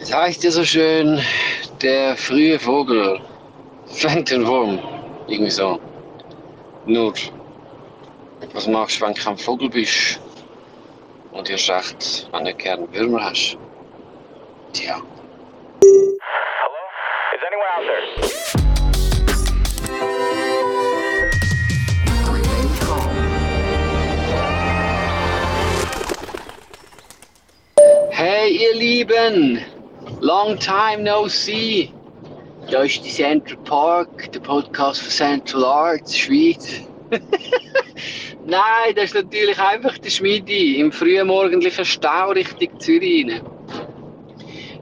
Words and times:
Es 0.00 0.14
heißt 0.14 0.44
ja 0.44 0.50
so 0.52 0.64
schön, 0.64 1.20
der 1.82 2.16
frühe 2.16 2.56
Vogel 2.58 3.20
fängt 3.86 4.30
den 4.30 4.46
Wurm. 4.46 4.78
Irgendwie 5.26 5.50
so. 5.50 5.80
Nur, 6.86 7.12
was 8.52 8.68
machst 8.68 9.00
du, 9.00 9.06
wenn 9.06 9.14
du 9.14 9.20
kein 9.20 9.36
Vogel 9.36 9.68
bist? 9.68 10.20
Und 11.32 11.50
erst 11.50 11.68
recht, 11.68 12.28
wenn 12.32 12.44
du 12.44 12.54
gerne 12.54 12.86
Würmer 12.92 13.24
hast? 13.24 13.58
Tja. 14.72 15.02
Hello? 15.82 16.78
Is 17.34 17.42
anyone 17.44 17.68
out 17.76 17.84
there? 17.84 18.58
Hey 28.10 28.48
ihr 28.50 28.74
Lieben, 28.74 29.64
long 30.20 30.58
time 30.58 31.04
no 31.04 31.28
see. 31.28 31.92
Da 32.70 32.82
ist 32.82 33.04
die 33.04 33.10
Central 33.10 33.56
Park, 33.64 34.32
der 34.32 34.40
Podcast 34.40 35.00
von 35.00 35.10
Central 35.10 35.64
Arts 35.64 36.16
Schweiz. 36.16 36.82
Nein, 38.44 38.94
das 38.94 39.06
ist 39.06 39.14
natürlich 39.14 39.58
einfach 39.58 39.96
der 39.98 40.10
Schmidi 40.10 40.80
im 40.80 40.92
frühmorgendlichen 40.92 41.84
Stau 41.84 42.30
Richtung 42.30 42.78
Zürich 42.78 43.26
rein. 43.26 43.42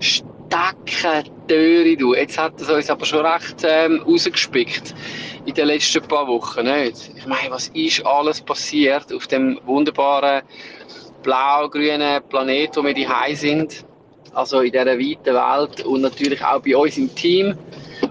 Stecken 0.01 1.30
Töre, 1.48 1.97
du. 1.97 2.14
Jetzt 2.14 2.39
hat 2.39 2.61
es 2.61 2.69
uns 2.69 2.91
aber 2.91 3.05
schon 3.05 3.25
recht 3.25 3.62
ähm, 3.64 4.03
rausgespickt 4.06 4.95
in 5.45 5.55
den 5.55 5.66
letzten 5.66 6.03
paar 6.03 6.27
Wochen, 6.27 6.64
nicht? 6.64 7.11
Ich 7.16 7.27
meine, 7.27 7.50
was 7.50 7.69
ist 7.69 8.05
alles 8.05 8.41
passiert 8.41 9.12
auf 9.12 9.27
dem 9.28 9.61
wunderbaren 9.64 10.42
blau-grünen 11.23 12.23
Planet, 12.28 12.77
wo 12.77 12.84
wir 12.84 12.95
die 12.95 13.06
sind. 13.34 13.86
Also 14.37 14.61
in 14.61 14.71
dieser 14.71 14.85
weiten 14.85 15.35
Welt 15.35 15.87
und 15.87 16.03
natürlich 16.03 16.45
auch 16.45 16.61
bei 16.61 16.77
uns 16.77 16.99
im 16.99 17.13
Team. 17.15 17.57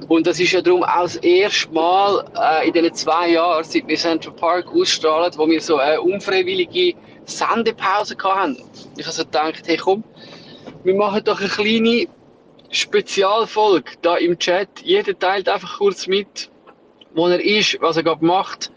Und 0.08 0.26
das 0.26 0.40
ist 0.40 0.54
ja 0.54 0.62
darum 0.62 0.84
auch 0.84 1.04
das 1.04 1.18
erste 1.18 1.72
Mal 1.72 2.26
äh, 2.36 2.68
in 2.68 2.74
diesen 2.74 2.96
zwei 2.96 3.30
Jahren, 3.30 3.64
seit 3.64 3.88
wir 3.88 3.96
Central 3.96 4.34
Park 4.34 4.66
ausstrahlen, 4.74 5.32
wo 5.38 5.48
wir 5.48 5.62
so 5.62 5.78
eine 5.78 6.02
unfreiwillige 6.02 6.98
Sendepause 7.26 8.16
hatten. 8.24 8.58
Ich 8.98 9.06
habe 9.06 9.16
so 9.16 9.24
gedacht, 9.24 9.62
hey 9.68 9.78
komm, 9.78 10.04
wir 10.84 10.96
machen 10.96 11.24
doch 11.24 11.40
eine 11.40 11.48
kleine 11.48 12.08
Spezialfolge 12.72 13.92
da 14.02 14.16
im 14.16 14.40
Chat. 14.40 14.70
Jeder 14.84 15.18
teilt 15.20 15.48
einfach 15.48 15.78
kurz 15.78 16.08
mit, 16.08 16.50
wo 17.14 17.28
er 17.28 17.40
ist, 17.40 17.78
was 17.82 17.98
er 17.98 18.04
gerade 18.04 18.26
macht, 18.26 18.72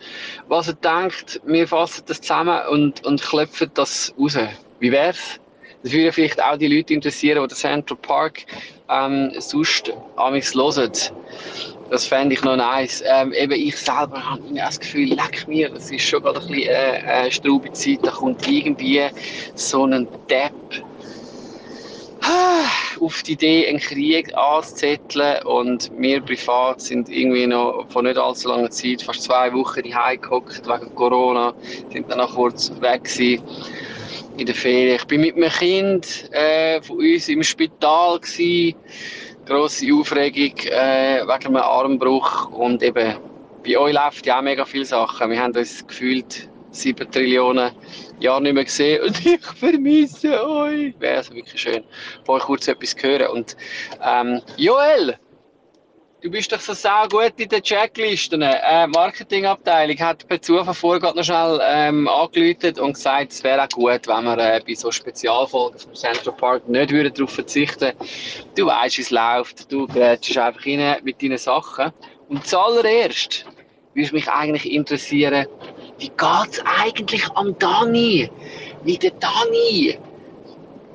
was 0.48 0.68
er 0.68 0.74
denkt. 0.74 1.40
Wir 1.46 1.66
fassen 1.66 2.04
das 2.08 2.20
zusammen 2.20 2.60
und, 2.70 3.06
und 3.06 3.22
klopfen 3.22 3.70
das 3.72 4.12
raus. 4.18 4.36
Wie 4.80 4.92
wär's? 4.92 5.40
Das 5.82 5.92
würde 5.92 6.12
vielleicht 6.12 6.42
auch 6.42 6.56
die 6.56 6.66
Leute 6.66 6.94
interessieren, 6.94 7.40
die 7.42 7.48
den 7.48 7.56
Central 7.56 7.98
Park 8.02 8.44
ähm, 8.88 9.30
sonst 9.38 9.92
amigs 10.16 10.54
hören. 10.54 10.92
Das 11.90 12.04
fände 12.04 12.34
ich 12.34 12.42
noch 12.42 12.56
nice. 12.56 13.02
Ähm, 13.06 13.32
eben 13.32 13.52
ich 13.52 13.76
selber 13.76 14.22
habe 14.30 14.42
das 14.54 14.78
Gefühl, 14.78 15.08
leck 15.08 15.46
mir, 15.46 15.70
das 15.70 15.90
ist 15.90 16.02
schon 16.02 16.22
gerade 16.22 16.40
ein 16.40 16.46
bisschen 16.48 16.68
äh, 16.68 17.26
äh, 17.26 17.30
straube 17.30 17.72
Zeit, 17.72 18.00
da 18.02 18.10
kommt 18.10 18.46
irgendwie 18.46 19.04
so 19.54 19.86
ein 19.86 20.06
Depp 20.28 20.52
auf 23.00 23.22
die 23.22 23.32
Idee, 23.32 23.68
einen 23.68 23.78
Krieg 23.78 24.36
anzuzetteln 24.36 25.42
und 25.44 25.90
wir 25.96 26.20
privat 26.20 26.80
sind 26.80 27.08
irgendwie 27.08 27.46
noch 27.46 27.86
vor 27.88 28.02
nicht 28.02 28.18
allzu 28.18 28.48
langer 28.48 28.70
Zeit, 28.70 29.02
fast 29.02 29.22
zwei 29.22 29.52
Wochen 29.52 29.82
die 29.82 29.94
gehockt 30.20 30.66
wegen 30.66 30.94
Corona, 30.94 31.54
sind 31.90 32.10
dann 32.10 32.20
auch 32.20 32.34
kurz 32.34 32.70
weg 32.80 33.04
gewesen 33.04 33.42
in 34.38 34.46
der 34.46 34.54
Ferien. 34.54 34.96
Ich 34.96 35.04
bin 35.06 35.20
mit 35.20 35.36
einem 35.36 35.50
Kind 35.50 36.30
äh, 36.32 36.80
von 36.82 36.98
uns 36.98 37.28
im 37.28 37.42
Spital 37.42 38.20
gewesen, 38.20 38.76
grosse 39.46 39.92
Aufregung 39.92 40.56
äh, 40.66 41.22
wegen 41.22 41.46
einem 41.46 41.56
Armbruch 41.56 42.50
und 42.50 42.82
eben 42.82 43.16
bei 43.64 43.76
euch 43.76 43.92
läuft 43.92 44.26
ja 44.26 44.38
auch 44.38 44.42
mega 44.42 44.64
viele 44.64 44.84
Sachen. 44.84 45.30
Wir 45.30 45.40
haben 45.42 45.56
uns 45.56 45.84
gefühlt 45.86 46.48
sieben 46.70 47.10
Trillionen 47.10 47.72
Jahre 48.20 48.42
nicht 48.42 48.54
mehr 48.54 48.64
gesehen 48.64 49.02
und 49.04 49.26
ich 49.26 49.44
vermisse 49.44 50.48
euch. 50.48 50.94
Wäre 51.00 51.18
also 51.18 51.34
wirklich 51.34 51.60
schön, 51.60 51.82
von 52.24 52.36
euch 52.36 52.44
kurz 52.44 52.68
etwas 52.68 52.94
zu 52.94 53.06
hören. 53.06 53.28
Und 53.28 53.56
ähm, 54.04 54.40
Joel, 54.56 55.18
du 56.22 56.30
bist 56.30 56.52
doch 56.52 56.60
so 56.60 56.74
sau 56.74 57.06
gut 57.08 57.34
in 57.36 57.48
den 57.48 57.62
Checklisten. 57.62 58.42
Äh, 58.42 58.86
Marketingabteilung 58.88 59.98
hat 59.98 60.26
per 60.26 60.40
Zufall 60.40 60.74
vorher 60.74 61.14
noch 61.14 61.22
schnell 61.22 61.60
ähm, 61.62 62.08
angeläutet 62.08 62.78
und 62.78 62.94
gesagt, 62.94 63.32
es 63.32 63.44
wäre 63.44 63.62
auch 63.62 63.68
gut, 63.68 64.06
wenn 64.06 64.24
wir 64.24 64.38
äh, 64.38 64.60
bei 64.66 64.74
so 64.74 64.90
Spezialfolgen 64.90 65.78
vom 65.78 65.94
Central 65.94 66.34
Park 66.34 66.68
nicht 66.68 66.90
würden 66.90 67.14
darauf 67.14 67.30
verzichten 67.30 67.92
Du 68.56 68.66
weißt, 68.66 68.98
wie 68.98 69.02
es 69.02 69.10
läuft. 69.10 69.70
Du 69.70 69.86
grätschst 69.86 70.38
einfach 70.38 70.66
rein 70.66 70.96
mit 71.02 71.22
deinen 71.22 71.38
Sachen. 71.38 71.92
Und 72.28 72.46
zuallererst 72.46 73.46
würde 73.94 74.14
mich 74.14 74.28
eigentlich 74.28 74.70
interessieren, 74.70 75.46
wie 75.98 76.08
geht's 76.08 76.62
eigentlich 76.64 77.28
am 77.34 77.58
Dani? 77.58 78.30
Wie 78.84 78.98
der 78.98 79.12
Dani? 79.12 79.98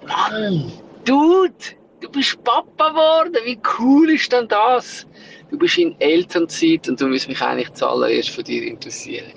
Mann, 0.06 0.72
Dude, 1.06 1.54
du 2.04 2.10
bist 2.10 2.44
Papa 2.44 2.90
geworden. 2.90 3.36
Wie 3.46 3.58
cool 3.80 4.12
ist 4.12 4.32
denn 4.32 4.48
das? 4.48 5.08
Du 5.50 5.58
bist 5.58 5.78
in 5.78 5.96
Elternzeit 6.00 6.88
und 6.90 7.00
du 7.00 7.08
müsst 7.08 7.28
mich 7.28 7.42
eigentlich 7.42 7.72
zuallererst 7.74 8.30
von 8.30 8.44
dir 8.44 8.64
interessieren. 8.64 9.32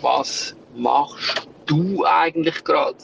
Was 0.00 0.56
machst 0.74 1.46
du 1.66 2.04
eigentlich 2.04 2.64
gerade? 2.64 2.96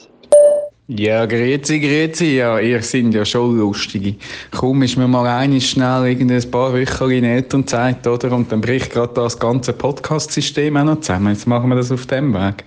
Ja, 0.89 1.27
grüezi, 1.27 1.81
grüezi. 1.81 2.37
Ja, 2.37 2.59
ihr 2.59 2.83
seid 2.83 3.13
ja 3.13 3.25
schon 3.25 3.59
lustige. 3.59 4.15
Komm, 4.53 4.83
ist 4.83 4.97
mir 4.97 5.09
mal 5.09 5.27
eine 5.27 5.61
schnell 5.61 6.07
irgendein 6.07 6.49
paar 6.51 6.73
Wochen 6.73 7.11
in 7.11 7.25
Elternzeit, 7.25 8.07
oder? 8.07 8.33
Und 8.33 8.51
dann 8.51 8.61
bricht 8.61 8.93
gerade 8.93 9.15
das 9.15 9.39
ganze 9.39 9.73
Podcast-System 9.73 10.77
auch 10.77 10.85
noch 10.85 11.01
zusammen. 11.01 11.33
Jetzt 11.33 11.47
machen 11.47 11.69
wir 11.71 11.77
das 11.77 11.91
auf 11.91 12.07
dem 12.07 12.33
Weg. 12.35 12.65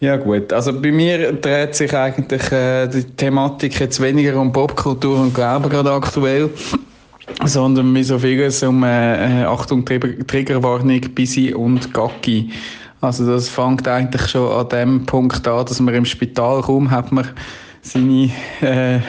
Ja 0.00 0.16
gut, 0.16 0.50
also 0.50 0.72
bei 0.80 0.90
mir 0.90 1.30
dreht 1.34 1.74
sich 1.74 1.94
eigentlich 1.94 2.50
äh, 2.50 2.86
die 2.88 3.04
Thematik 3.04 3.78
jetzt 3.78 4.00
weniger 4.00 4.40
um 4.40 4.50
Popkultur 4.50 5.20
und 5.20 5.34
Glauben 5.34 5.68
gerade 5.68 5.92
aktuell, 5.92 6.48
sondern 7.44 7.94
wie 7.94 8.02
so 8.02 8.18
vieles 8.18 8.62
um 8.62 8.82
äh, 8.82 9.44
Achtung, 9.44 9.84
Trigger- 9.84 10.26
Triggerwarnung, 10.26 11.02
Bisi 11.14 11.52
und 11.52 11.92
Gacki. 11.92 12.48
Also 13.02 13.26
das 13.26 13.50
fängt 13.50 13.86
eigentlich 13.86 14.26
schon 14.28 14.50
an 14.50 14.70
dem 14.70 15.04
Punkt 15.04 15.46
an, 15.46 15.66
dass 15.66 15.80
man 15.80 15.94
im 15.94 16.06
Spitalraum 16.06 16.90
hat 16.90 17.12
man 17.12 17.28
seine 17.82 18.30
äh, 18.62 19.00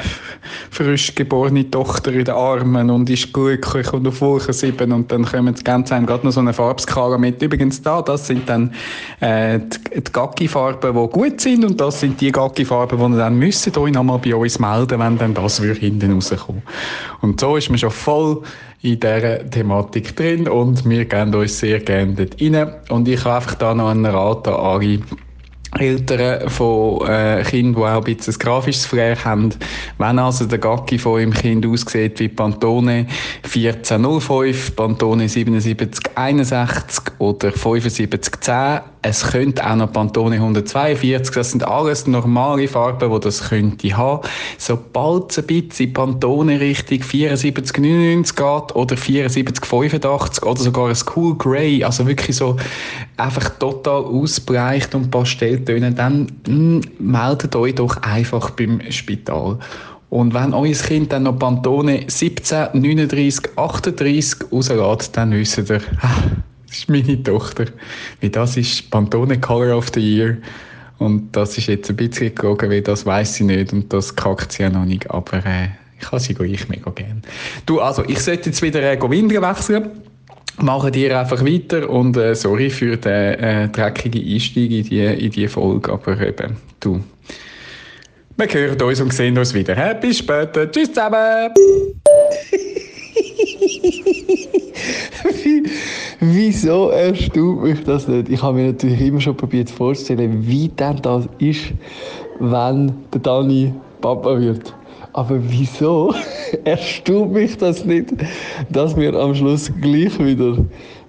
frisch 0.69 1.15
geborene 1.15 1.69
Tochter 1.69 2.11
in 2.11 2.25
den 2.25 2.35
Armen 2.35 2.89
und 2.89 3.09
ist 3.09 3.33
glücklich 3.33 3.91
und 3.93 4.07
auf 4.07 4.21
Wolke 4.21 4.53
7 4.53 4.91
und 4.91 5.11
dann 5.11 5.25
kommen 5.25 5.53
die 5.53 5.63
ganz 5.63 5.91
einem 5.91 6.05
gerade 6.05 6.25
noch 6.25 6.33
so 6.33 6.39
eine 6.39 6.53
Farbskala 6.53 7.17
mit. 7.17 7.41
Übrigens 7.41 7.81
da, 7.81 8.01
das 8.01 8.27
sind 8.27 8.47
dann 8.49 8.73
äh, 9.19 9.59
die, 9.59 10.01
die 10.01 10.11
Gacki-Farben, 10.11 10.93
die 10.93 11.09
gut 11.09 11.41
sind 11.41 11.65
und 11.65 11.79
das 11.79 11.99
sind 11.99 12.19
die 12.21 12.31
Gacki-Farben, 12.31 12.97
die 12.97 13.03
ihr 13.03 13.17
dann 13.17 13.37
müsst 13.37 13.77
euch 13.77 13.91
nochmal 13.91 14.19
bei 14.19 14.35
uns 14.35 14.59
melden, 14.59 14.99
wenn 14.99 15.17
dann 15.17 15.33
das 15.33 15.59
hinten 15.59 16.13
rauskommen. 16.13 16.61
Und 17.21 17.39
so 17.39 17.55
ist 17.55 17.69
man 17.69 17.77
schon 17.77 17.91
voll 17.91 18.41
in 18.81 18.99
dieser 18.99 19.49
Thematik 19.49 20.15
drin 20.15 20.47
und 20.47 20.89
wir 20.89 21.05
gehen 21.05 21.33
uns 21.35 21.59
sehr 21.59 21.79
gerne 21.79 22.13
dort 22.13 22.41
rein. 22.41 22.73
Und 22.89 23.07
ich 23.07 23.23
habe 23.23 23.35
einfach 23.35 23.55
da 23.55 23.73
noch 23.73 23.89
einen 23.89 24.05
Rat 24.05 24.47
an 24.47 24.55
alle 24.55 24.99
Eltern 25.79 26.49
von 26.49 27.07
äh, 27.07 27.43
Kindern, 27.43 27.81
die 27.81 27.87
auch 27.87 28.05
ein 28.05 28.15
bisschen 28.15 28.33
ein 28.33 28.39
grafisches 28.39 28.85
Flair 28.85 29.23
haben. 29.23 29.49
Wenn 29.97 30.19
also 30.19 30.45
der 30.45 30.59
Gacki 30.59 30.97
von 30.97 31.13
eurem 31.13 31.33
Kind 31.33 31.65
aussieht 31.65 32.19
wie 32.19 32.27
Pantone 32.27 33.07
1405, 33.43 34.75
Pantone 34.75 35.29
7761 35.29 37.13
oder 37.19 37.51
7510, 37.51 38.90
es 39.03 39.31
könnte 39.31 39.67
auch 39.67 39.75
noch 39.75 39.91
Pantone 39.91 40.35
142, 40.35 41.33
das 41.33 41.51
sind 41.51 41.63
alles 41.63 42.05
normale 42.05 42.67
Farben, 42.67 43.11
die 43.11 43.19
das 43.19 43.49
könnte 43.49 43.97
haben. 43.97 44.27
Sobald 44.57 45.31
es 45.31 45.39
ein 45.39 45.47
bisschen 45.47 45.93
Pantone 45.93 46.59
Richtung 46.59 47.01
7499 47.01 48.35
geht 48.35 48.75
oder 48.75 48.95
7485 48.95 50.43
oder 50.43 50.61
sogar 50.61 50.89
ein 50.89 50.97
Cool 51.15 51.35
Grey, 51.35 51.83
also 51.83 52.05
wirklich 52.05 52.35
so 52.35 52.57
einfach 53.17 53.49
total 53.57 54.03
ausbleicht 54.03 54.93
und 54.93 55.09
Pastelltöne, 55.09 55.91
dann 55.93 56.27
mh, 56.47 56.81
meldet 56.99 57.55
euch 57.55 57.75
doch 57.75 57.97
einfach 58.03 58.51
beim 58.51 58.81
Spital. 58.91 59.57
Und 60.11 60.33
wenn 60.33 60.53
euer 60.53 60.73
Kind 60.73 61.11
dann 61.13 61.23
noch 61.23 61.39
Pantone 61.39 62.03
17, 62.05 62.67
39, 62.73 63.57
38 63.57 64.51
rauslässt, 64.51 65.15
dann 65.15 65.31
wisst 65.31 65.57
ihr, 65.69 65.81
ah, 66.01 66.43
das 66.71 66.79
ist 66.79 66.89
meine 66.89 67.21
Tochter. 67.21 67.65
Wie 68.21 68.29
das 68.29 68.55
ist 68.55 68.89
Pantone 68.91 69.37
Color 69.39 69.77
of 69.77 69.89
the 69.93 69.99
Year. 69.99 70.37
Und 70.99 71.35
das 71.35 71.57
ist 71.57 71.67
jetzt 71.67 71.89
ein 71.89 71.97
bisschen 71.97 72.33
gelogen, 72.33 72.69
weil 72.69 72.81
das 72.81 73.05
weiß 73.05 73.33
sie 73.35 73.43
nicht 73.43 73.73
und 73.73 73.91
das 73.91 74.15
kackt 74.15 74.53
sie 74.53 74.63
ja 74.63 74.69
noch 74.69 74.85
nicht. 74.85 75.09
Aber 75.11 75.37
äh, 75.45 75.67
ich 75.99 76.07
habe 76.07 76.19
sie 76.21 76.33
ich 76.33 76.69
mega 76.69 76.89
gern. 76.91 77.23
Du, 77.65 77.81
also, 77.81 78.05
ich 78.07 78.19
sollte 78.19 78.49
jetzt 78.49 78.61
wieder 78.61 78.81
äh, 78.81 79.01
Windeln 79.01 79.41
wechseln. 79.41 79.89
Machen 80.59 80.91
dir 80.93 81.19
einfach 81.19 81.43
weiter 81.43 81.89
und 81.89 82.15
äh, 82.15 82.35
sorry 82.35 82.69
für 82.69 82.95
den 82.95 83.39
äh, 83.39 83.67
dreckigen 83.69 84.23
Einstieg 84.33 84.71
in 84.71 84.83
die, 84.83 85.03
in 85.03 85.31
die 85.31 85.47
Folge, 85.47 85.91
aber 85.91 86.21
eben, 86.21 86.55
du. 86.79 87.01
Wir 88.37 88.47
hören 88.47 88.81
uns 88.81 89.01
und 89.01 89.13
sehen 89.13 89.37
uns 89.37 89.53
wieder. 89.53 89.93
Bis 89.95 90.19
später. 90.19 90.71
Tschüss 90.71 90.93
zusammen. 90.93 91.51
Wie, 95.43 95.63
wieso 96.19 96.89
erstaunt 96.89 97.63
mich 97.63 97.83
das 97.83 98.07
nicht? 98.07 98.29
Ich 98.29 98.41
habe 98.41 98.57
mir 98.57 98.67
natürlich 98.67 99.01
immer 99.01 99.19
schon 99.19 99.35
probiert 99.35 99.69
vorzustellen, 99.69 100.47
wie 100.47 100.69
denn 100.69 100.97
das 101.01 101.27
ist, 101.39 101.73
wenn 102.39 102.93
der 103.13 103.21
Dani 103.21 103.73
Papa 104.01 104.39
wird. 104.39 104.73
Aber 105.13 105.37
wieso 105.41 106.13
erstaunt 106.63 107.33
mich 107.33 107.57
das 107.57 107.85
nicht, 107.85 108.13
dass 108.69 108.95
wir 108.95 109.13
am 109.13 109.35
Schluss 109.35 109.71
gleich 109.81 110.17
wieder 110.19 110.57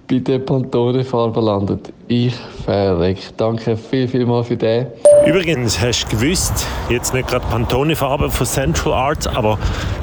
bei 0.07 0.19
der 0.19 0.39
Pantone-Farbe 0.39 1.41
landet? 1.41 1.93
Ich 2.07 2.35
verreck. 2.65 3.17
Danke 3.37 3.77
viel, 3.77 4.07
viel 4.07 4.25
mal 4.25 4.43
für 4.43 4.57
den. 4.57 4.87
Übrigens, 5.25 5.79
hast 5.79 6.05
du 6.05 6.17
gewusst, 6.17 6.67
jetzt 6.89 7.13
nicht 7.13 7.27
gerade 7.27 7.45
Pantone-Farbe 7.47 8.29
von 8.29 8.45
Central 8.45 8.93
Arts, 8.93 9.25
aber 9.25 9.57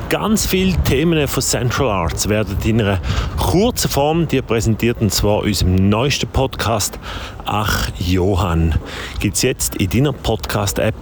ganz 0.08 0.46
viele 0.46 0.76
Themen 0.82 1.28
von 1.28 1.42
Central 1.42 1.88
Arts 1.88 2.28
werden 2.28 2.56
in 2.64 2.80
einer 2.80 3.00
kurzen 3.38 3.90
Form 3.90 4.26
dir 4.26 4.40
präsentiert, 4.42 4.96
und 5.00 5.12
zwar 5.12 5.42
unserem 5.42 5.88
neuesten 5.90 6.26
Podcast 6.28 6.98
Ach 7.44 7.90
Johann. 7.98 8.74
Gibt 9.20 9.36
es 9.36 9.42
jetzt 9.42 9.76
in 9.76 9.90
deiner 9.90 10.12
Podcast-App 10.12 10.94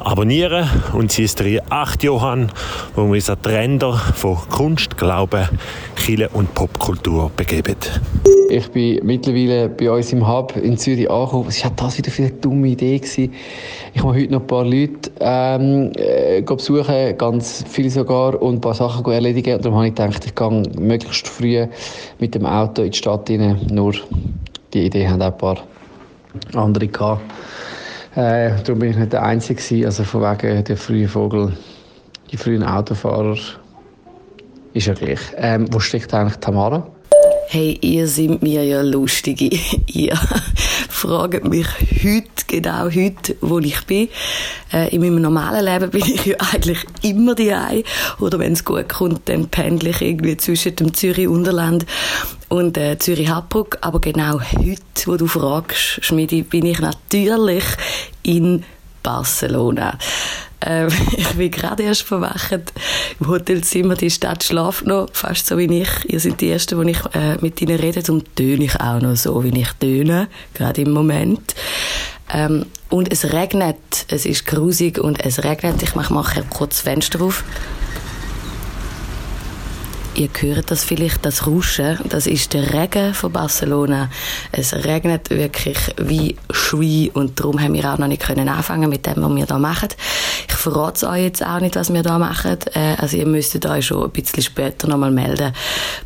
abonnieren 0.00 0.68
und 0.94 1.12
sie 1.12 1.24
ist 1.24 1.40
der 1.40 1.62
Ach 1.68 1.96
Johann, 2.00 2.50
wo 2.94 3.02
wir 3.04 3.12
uns 3.12 3.28
an 3.28 3.38
die 3.44 3.50
Ränder 3.50 3.92
von 3.92 4.36
Kunst, 4.48 4.96
Glauben, 4.96 5.48
Kirche 5.96 6.30
und 6.32 6.54
Popkultur 6.54 7.30
begeben. 7.36 7.76
Ich 8.50 8.68
bin 8.70 9.00
mittlerweile 9.04 9.68
bei 9.68 9.90
uns 9.90 10.13
im 10.14 10.28
Hub 10.28 10.56
in 10.56 10.78
Zürich 10.78 11.10
angekommen. 11.10 11.48
Was 11.48 11.62
war 11.64 11.72
das 11.76 11.98
wieder 11.98 12.10
für 12.10 12.22
eine 12.22 12.32
dumme 12.32 12.68
Idee? 12.68 12.98
Gewesen? 12.98 13.34
Ich 13.92 14.02
habe 14.02 14.14
heute 14.14 14.32
noch 14.32 14.40
ein 14.40 14.46
paar 14.46 14.64
Leute 14.64 15.10
ähm, 15.20 15.92
äh, 15.96 16.42
besuchen, 16.42 17.18
ganz 17.18 17.64
viele 17.68 17.90
sogar, 17.90 18.40
und 18.40 18.56
ein 18.56 18.60
paar 18.60 18.74
Sachen 18.74 19.04
erledigen. 19.12 19.56
Und 19.56 19.64
darum 19.64 19.78
habe 19.78 19.88
ich 19.88 19.94
gedacht, 19.94 20.24
ich 20.24 20.34
gehe 20.34 20.62
möglichst 20.78 21.28
früh 21.28 21.66
mit 22.18 22.34
dem 22.34 22.46
Auto 22.46 22.82
in 22.82 22.90
die 22.90 22.96
Stadt 22.96 23.28
rein. 23.28 23.58
Nur 23.70 23.94
die 24.72 24.86
Idee 24.86 25.08
haben 25.08 25.20
auch 25.22 25.26
ein 25.26 25.38
paar 25.38 25.58
andere 26.54 26.88
gehabt. 26.88 27.22
Äh, 28.14 28.52
darum 28.62 28.78
bin 28.78 28.90
ich 28.90 28.96
nicht 28.96 29.12
der 29.12 29.22
Einzige 29.22 29.60
gewesen. 29.60 29.86
Also 29.86 30.04
von 30.04 30.22
wegen 30.22 30.64
der 30.64 30.76
frühen 30.76 31.08
Vogel, 31.08 31.52
die 32.30 32.36
frühen 32.36 32.62
Autofahrer, 32.62 33.36
ist 34.72 34.86
ja 34.86 34.94
gleich. 34.94 35.20
Ähm, 35.36 35.66
wo 35.72 35.80
steckt 35.80 36.12
eigentlich 36.14 36.36
Tamara? 36.38 36.86
Hey, 37.48 37.78
ihr 37.82 38.08
seid 38.08 38.42
mir 38.42 38.64
ja 38.64 38.82
lustige. 38.82 39.50
ihr 39.86 40.16
fragt 40.88 41.46
mich 41.46 41.66
heute, 42.02 42.44
genau 42.46 42.90
heute, 42.90 43.36
wo 43.40 43.58
ich 43.58 43.80
bin. 43.86 44.08
Äh, 44.72 44.94
in 44.94 45.02
meinem 45.02 45.22
normalen 45.22 45.64
Leben 45.64 45.90
bin 45.90 46.02
ich 46.02 46.26
ja 46.26 46.36
eigentlich 46.52 46.84
immer 47.02 47.34
die 47.34 47.52
Oder 48.18 48.38
wenn 48.38 48.54
es 48.54 48.64
gut 48.64 48.88
kommt, 48.88 49.28
dann 49.28 49.48
pendle 49.48 49.90
ich 49.90 50.00
irgendwie 50.00 50.36
zwischen 50.36 50.76
dem 50.76 50.94
Zürich 50.94 51.28
Unterland 51.28 51.86
und 52.48 52.76
äh, 52.76 52.98
Zürich 52.98 53.28
Hauptbruck. 53.28 53.78
Aber 53.82 54.00
genau 54.00 54.40
heute, 54.40 54.82
wo 55.06 55.16
du 55.16 55.26
fragst, 55.26 56.04
Schmidi, 56.04 56.42
bin 56.42 56.66
ich 56.66 56.80
natürlich 56.80 57.64
in 58.22 58.64
Barcelona. 59.02 59.98
Ähm, 60.64 60.88
ich 61.16 61.28
bin 61.30 61.50
gerade 61.50 61.82
erst 61.82 62.02
verwacht 62.02 62.72
im 63.20 63.28
Hotelzimmer. 63.28 63.94
Die 63.94 64.10
Stadt 64.10 64.42
schlaft 64.42 64.86
noch, 64.86 65.08
fast 65.12 65.46
so 65.46 65.58
wie 65.58 65.82
ich. 65.82 65.88
Ihr 66.06 66.20
seid 66.20 66.40
die 66.40 66.50
Ersten, 66.50 66.80
die 66.84 66.92
ich 66.92 67.04
äh, 67.14 67.36
mit 67.40 67.60
ihnen 67.60 67.78
rede. 67.78 68.00
Und 68.12 68.34
töne 68.36 68.64
ich 68.64 68.80
auch 68.80 69.00
noch 69.00 69.16
so, 69.16 69.44
wie 69.44 69.60
ich 69.60 69.72
töne, 69.74 70.28
gerade 70.54 70.82
im 70.82 70.92
Moment. 70.92 71.54
Ähm, 72.32 72.66
und 72.88 73.12
es 73.12 73.32
regnet. 73.32 74.06
Es 74.08 74.26
ist 74.26 74.46
grusig 74.46 74.98
und 74.98 75.24
es 75.24 75.44
regnet. 75.44 75.82
Ich 75.82 75.94
mache 75.94 76.12
mal 76.12 76.24
kurz 76.50 76.76
das 76.76 76.80
Fenster 76.82 77.20
auf. 77.20 77.44
Ihr 80.16 80.28
hört 80.38 80.70
das 80.70 80.84
vielleicht, 80.84 81.26
das 81.26 81.44
Rauschen, 81.44 81.98
das 82.08 82.28
ist 82.28 82.54
der 82.54 82.72
Regen 82.72 83.14
von 83.14 83.32
Barcelona. 83.32 84.10
Es 84.52 84.72
regnet 84.72 85.28
wirklich 85.30 85.76
wie 85.96 86.36
Schwein 86.50 87.10
und 87.14 87.40
darum 87.40 87.60
haben 87.60 87.74
wir 87.74 87.92
auch 87.92 87.98
noch 87.98 88.06
nicht 88.06 88.22
können 88.22 88.48
anfangen 88.48 88.88
mit 88.88 89.06
dem, 89.06 89.16
was 89.16 89.34
wir 89.34 89.46
da 89.46 89.58
machen. 89.58 89.88
Ich 90.48 90.54
verrate 90.54 91.08
euch 91.08 91.22
jetzt 91.22 91.44
auch 91.44 91.58
nicht, 91.58 91.74
was 91.74 91.92
wir 91.92 92.04
da 92.04 92.20
machen. 92.20 92.58
Äh, 92.74 92.94
also 92.96 93.16
ihr 93.16 93.26
müsstet 93.26 93.66
euch 93.66 93.86
schon 93.86 94.04
ein 94.04 94.10
bisschen 94.10 94.44
später 94.44 94.86
nochmal 94.86 95.10
melden 95.10 95.52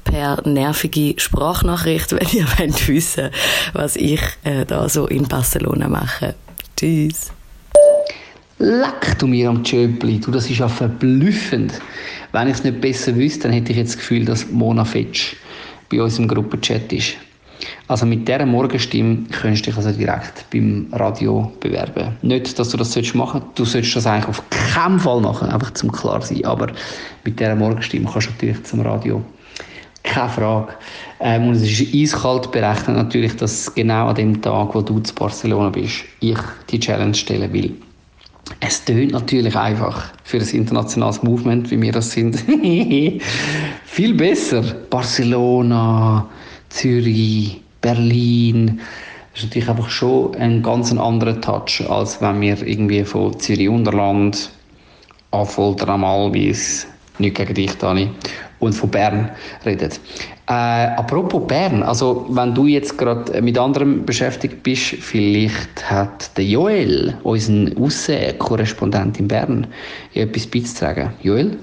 per 0.05 0.41
nervige 0.49 1.21
Sprachnachricht, 1.21 2.13
wenn 2.13 2.29
ihr 2.33 2.47
wollt 2.57 2.89
wissen, 2.89 3.29
was 3.75 3.97
ich 3.97 4.23
äh, 4.45 4.65
da 4.65 4.89
so 4.89 5.07
in 5.07 5.29
Barcelona 5.29 5.87
mache. 5.87 6.35
Tschüss. 6.77 7.38
Leck 8.61 9.17
du 9.21 9.29
mir 9.29 9.51
am 9.51 9.63
Tschöpli, 9.63 10.19
du, 10.19 10.33
das 10.33 10.51
ist 10.51 10.59
ja 10.59 10.67
verblüffend. 10.67 11.81
Wenn 12.33 12.49
ich 12.49 12.55
es 12.55 12.65
nicht 12.65 12.81
besser 12.81 13.15
wüsste, 13.15 13.43
dann 13.43 13.53
hätte 13.53 13.71
ich 13.71 13.79
jetzt 13.79 13.91
das 13.91 13.99
Gefühl, 13.99 14.25
dass 14.25 14.51
Mona 14.51 14.85
Fetsch 14.85 15.37
bei 15.89 16.03
uns 16.03 16.19
im 16.19 16.27
Gruppenchat 16.27 16.93
ist. 16.93 17.15
Also 17.87 18.05
mit 18.05 18.27
dieser 18.27 18.45
Morgenstimme 18.47 19.27
könntest 19.31 19.67
du 19.67 19.71
dich 19.71 19.77
also 19.77 19.93
direkt 19.93 20.45
beim 20.53 20.89
Radio 20.93 21.53
bewerben. 21.61 22.17
Nicht, 22.23 22.59
dass 22.59 22.71
du 22.71 22.77
das 22.77 22.97
machen 23.15 23.43
solltest, 23.43 23.59
du 23.59 23.65
solltest 23.65 23.97
das 23.97 24.07
eigentlich 24.07 24.29
auf 24.29 24.43
keinen 24.51 24.99
Fall 24.99 25.21
machen, 25.21 25.51
einfach 25.51 25.73
zum 25.75 25.93
klar 25.93 26.21
sein. 26.21 26.45
Aber 26.45 26.67
mit 27.25 27.39
dieser 27.39 27.55
Morgenstimme 27.55 28.11
kannst 28.13 28.27
du 28.27 28.33
natürlich 28.33 28.65
zum 28.65 28.81
Radio. 28.81 29.23
Keine 30.03 30.31
Frage. 30.31 30.73
Ähm, 31.21 31.49
und 31.49 31.55
es 31.55 31.81
ist 31.81 31.95
eiskalt 31.95 32.51
berechnet 32.51 32.97
natürlich, 32.97 33.37
dass 33.37 33.73
genau 33.73 34.09
an 34.09 34.17
dem 34.17 34.43
Tag, 34.43 34.75
wo 34.75 34.81
du 34.81 34.99
zu 34.99 35.15
Barcelona 35.15 35.71
bist, 35.71 36.05
ich 36.21 36.39
die 36.71 36.81
Challenge 36.81 37.15
stellen 37.15 37.53
will. 37.53 37.77
Es 38.61 38.85
tönt 38.85 39.13
natürlich 39.13 39.57
einfach 39.57 40.13
für 40.25 40.39
das 40.39 40.53
internationales 40.53 41.23
Movement, 41.23 41.71
wie 41.71 41.81
wir 41.81 41.93
das 41.93 42.11
sind. 42.11 42.37
Viel 43.85 44.15
besser. 44.15 44.63
Barcelona, 44.91 46.29
Zürich, 46.69 47.61
Berlin. 47.81 48.81
Das 49.33 49.43
ist 49.43 49.49
natürlich 49.51 49.69
einfach 49.69 49.91
schon 49.91 50.35
ein 50.37 50.63
ganz 50.63 50.93
anderer 50.93 51.41
Touch, 51.41 51.89
als 51.89 52.21
wenn 52.21 52.41
wir 52.41 52.61
irgendwie 52.67 53.05
von 53.05 53.39
Zürich 53.39 53.69
Unterland, 53.69 54.51
Affolter 55.31 55.89
am 55.91 56.05
Albis, 56.05 56.87
nicht 57.19 57.37
gegen 57.37 57.55
dich, 57.55 57.75
Dani, 57.77 58.09
und 58.61 58.73
von 58.73 58.91
Bern 58.91 59.31
reden. 59.65 59.91
Äh, 60.49 60.53
apropos 60.53 61.47
Bern, 61.47 61.83
also 61.83 62.27
wenn 62.31 62.55
du 62.55 62.67
jetzt 62.67 62.97
gerade 62.97 63.41
mit 63.43 63.59
anderem 63.59 64.05
beschäftigt 64.07 64.63
bist, 64.63 64.97
vielleicht 65.01 65.91
hat 65.91 66.37
der 66.37 66.45
Joel, 66.45 67.15
unseren 67.23 67.77
Außenkorrespondent 67.77 69.21
in 69.21 69.29
Bern, 69.29 69.67
etwas 70.15 70.47
beizutragen. 70.47 71.11
Joel? 71.23 71.59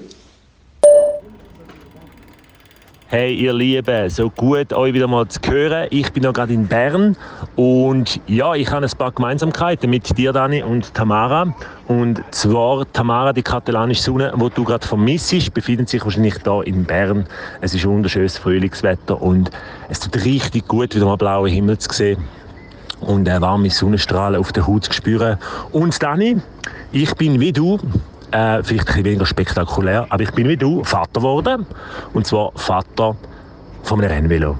Hey 3.08 3.36
ihr 3.36 3.52
Lieben, 3.52 4.10
so 4.10 4.28
gut 4.30 4.72
euch 4.72 4.92
wieder 4.92 5.06
mal 5.06 5.28
zu 5.28 5.38
hören. 5.46 5.86
Ich 5.90 6.12
bin 6.12 6.24
noch 6.24 6.32
gerade 6.32 6.52
in 6.52 6.66
Bern 6.66 7.16
und 7.54 8.20
ja, 8.26 8.52
ich 8.56 8.68
habe 8.72 8.84
ein 8.84 8.98
paar 8.98 9.12
Gemeinsamkeiten 9.12 9.88
mit 9.88 10.18
dir, 10.18 10.32
Dani, 10.32 10.64
und 10.64 10.92
Tamara. 10.92 11.54
Und 11.86 12.20
zwar 12.32 12.84
Tamara, 12.92 13.32
die 13.32 13.44
katalanische 13.44 14.02
Sonne, 14.02 14.32
wo 14.34 14.48
du 14.48 14.64
gerade 14.64 14.84
vermisst, 14.84 15.54
befindet 15.54 15.88
sich 15.88 16.04
wahrscheinlich 16.04 16.38
da 16.38 16.62
in 16.62 16.84
Bern. 16.84 17.26
Es 17.60 17.74
ist 17.74 17.86
wunderschönes 17.86 18.38
Frühlingswetter 18.38 19.22
und 19.22 19.52
es 19.88 20.00
tut 20.00 20.24
richtig 20.24 20.66
gut, 20.66 20.92
wieder 20.96 21.06
mal 21.06 21.14
blauen 21.14 21.48
Himmel 21.48 21.78
zu 21.78 21.92
sehen 21.92 22.24
und 22.98 23.28
äh, 23.28 23.40
warme 23.40 23.70
Sonnenstrahlen 23.70 24.40
auf 24.40 24.52
der 24.52 24.66
Haut 24.66 24.82
zu 24.82 24.92
spüren. 24.92 25.38
Und 25.70 26.02
Dani, 26.02 26.38
ich 26.90 27.14
bin 27.14 27.38
wie 27.38 27.52
du 27.52 27.78
äh, 28.30 28.62
vielleicht 28.62 28.70
ein 28.70 28.86
bisschen 28.86 29.04
weniger 29.04 29.26
spektakulär, 29.26 30.06
aber 30.08 30.22
ich 30.22 30.30
bin 30.32 30.48
wie 30.48 30.56
du 30.56 30.84
Vater 30.84 31.20
geworden. 31.20 31.66
Und 32.12 32.26
zwar 32.26 32.52
Vater 32.54 33.16
von 33.82 34.00
einem 34.00 34.10
Rennvelo. 34.10 34.56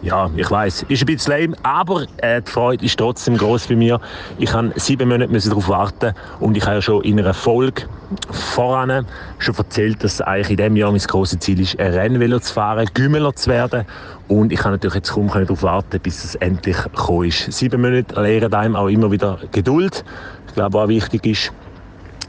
Ja, 0.00 0.30
ich 0.36 0.48
weiß, 0.48 0.84
ist 0.88 1.02
ein 1.02 1.06
bisschen 1.06 1.32
lame, 1.32 1.56
aber 1.64 2.04
äh, 2.18 2.40
die 2.40 2.50
Freude 2.50 2.84
ist 2.84 2.96
trotzdem 2.98 3.36
groß 3.36 3.66
bei 3.66 3.74
mir. 3.74 4.00
Ich 4.38 4.52
habe 4.52 4.72
sieben 4.76 5.08
Monate 5.08 5.48
darauf 5.48 5.68
warten 5.68 6.14
und 6.38 6.56
ich 6.56 6.64
habe 6.64 6.76
ja 6.76 6.82
schon 6.82 7.02
in 7.02 7.18
einer 7.18 7.34
Folge 7.34 7.82
voran 8.30 9.06
schon 9.38 9.56
erzählt, 9.56 10.04
dass 10.04 10.20
eigentlich 10.20 10.50
in 10.50 10.56
diesem 10.58 10.76
Jahr 10.76 10.92
mein 10.92 11.00
grosses 11.00 11.40
Ziel 11.40 11.60
ist, 11.60 11.80
ein 11.80 11.92
Rennvelo 11.92 12.38
zu 12.38 12.54
fahren, 12.54 12.88
Gümmeler 12.94 13.34
zu 13.34 13.50
werden. 13.50 13.84
Und 14.28 14.52
ich 14.52 14.60
kann 14.60 14.70
natürlich 14.70 14.94
jetzt 14.94 15.12
kaum 15.12 15.26
darauf 15.26 15.64
warten, 15.64 15.98
bis 16.00 16.22
es 16.22 16.36
endlich 16.36 16.80
gekommen 16.80 17.28
ist. 17.28 17.50
Sieben 17.50 17.80
Monate 17.80 18.20
lehren 18.22 18.54
einem 18.54 18.76
auch 18.76 18.88
immer 18.88 19.10
wieder 19.10 19.38
Geduld. 19.50 20.04
Ich 20.46 20.54
glaube, 20.54 20.78
was 20.78 20.88
wichtig 20.88 21.26
ist, 21.26 21.52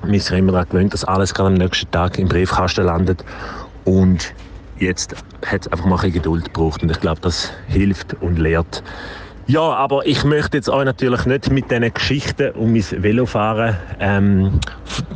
wir 0.03 0.21
sind 0.21 0.37
immer 0.37 0.51
daran 0.51 0.69
gewöhnt, 0.69 0.93
dass 0.93 1.03
alles 1.03 1.33
gerade 1.33 1.47
am 1.47 1.55
nächsten 1.55 1.89
Tag 1.91 2.17
im 2.17 2.27
Briefkasten 2.27 2.85
landet. 2.85 3.23
Und 3.85 4.33
jetzt 4.77 5.15
hat 5.45 5.61
es 5.61 5.71
einfach 5.71 5.85
mal 5.85 5.99
ein 5.99 6.11
Geduld 6.11 6.45
gebraucht. 6.45 6.83
Und 6.83 6.91
ich 6.91 6.99
glaube, 6.99 7.21
das 7.21 7.51
hilft 7.67 8.15
und 8.21 8.39
lehrt. 8.39 8.83
Ja, 9.47 9.61
aber 9.61 10.05
ich 10.05 10.23
möchte 10.23 10.57
jetzt 10.57 10.69
euch 10.69 10.85
natürlich 10.85 11.25
nicht 11.25 11.49
mit 11.49 11.71
diesen 11.71 11.91
Geschichten 11.91 12.51
um 12.51 12.71
mein 12.71 12.83
Velofahren 12.83 13.77
ähm, 13.99 14.59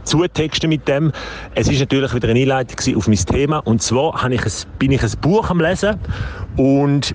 zutexten 0.06 0.70
mit 0.70 0.88
dem. 0.88 1.12
Es 1.54 1.68
ist 1.70 1.80
natürlich 1.80 2.16
wieder 2.16 2.30
eine 2.30 2.40
Einleitung 2.40 2.96
auf 2.96 3.08
mein 3.08 3.18
Thema. 3.18 3.60
Und 3.60 3.84
zwar 3.84 4.32
ich 4.32 4.44
ein, 4.44 4.52
bin 4.80 4.92
ich 4.92 5.04
ein 5.04 5.12
Buch 5.22 5.52
am 5.52 5.62
Lesen 5.62 6.00
und 6.58 7.14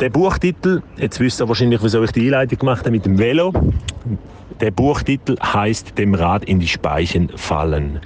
der 0.00 0.10
Buchtitel, 0.10 0.82
jetzt 0.96 1.18
wisst 1.18 1.40
ihr 1.40 1.48
wahrscheinlich, 1.48 1.82
wieso 1.82 2.02
ich 2.02 2.12
die 2.12 2.26
Einleitung 2.26 2.58
gemacht 2.58 2.80
habe 2.80 2.92
mit 2.92 3.04
dem 3.04 3.18
Velo. 3.18 3.52
Der 4.60 4.70
Buchtitel 4.70 5.36
heißt 5.40 5.98
Dem 5.98 6.14
Rad 6.14 6.44
in 6.44 6.60
die 6.60 6.68
Speichen 6.68 7.30
fallen. 7.36 8.00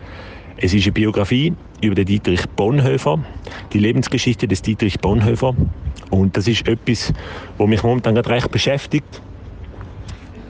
Es 0.57 0.73
ist 0.75 0.85
eine 0.85 0.93
Biografie 0.93 1.55
über 1.81 1.95
den 1.95 2.07
Dietrich 2.07 2.49
Bonhoeffer, 2.51 3.19
die 3.73 3.79
Lebensgeschichte 3.79 4.49
des 4.49 4.63
Dietrich 4.63 5.01
Bonhoeffer. 5.01 5.55
Und 6.11 6.37
das 6.37 6.49
ist 6.49 6.67
etwas, 6.69 7.13
was 7.59 7.69
mich 7.69 7.83
momentan 7.83 8.15
gerade 8.15 8.31
recht 8.31 8.51
beschäftigt. 8.51 9.21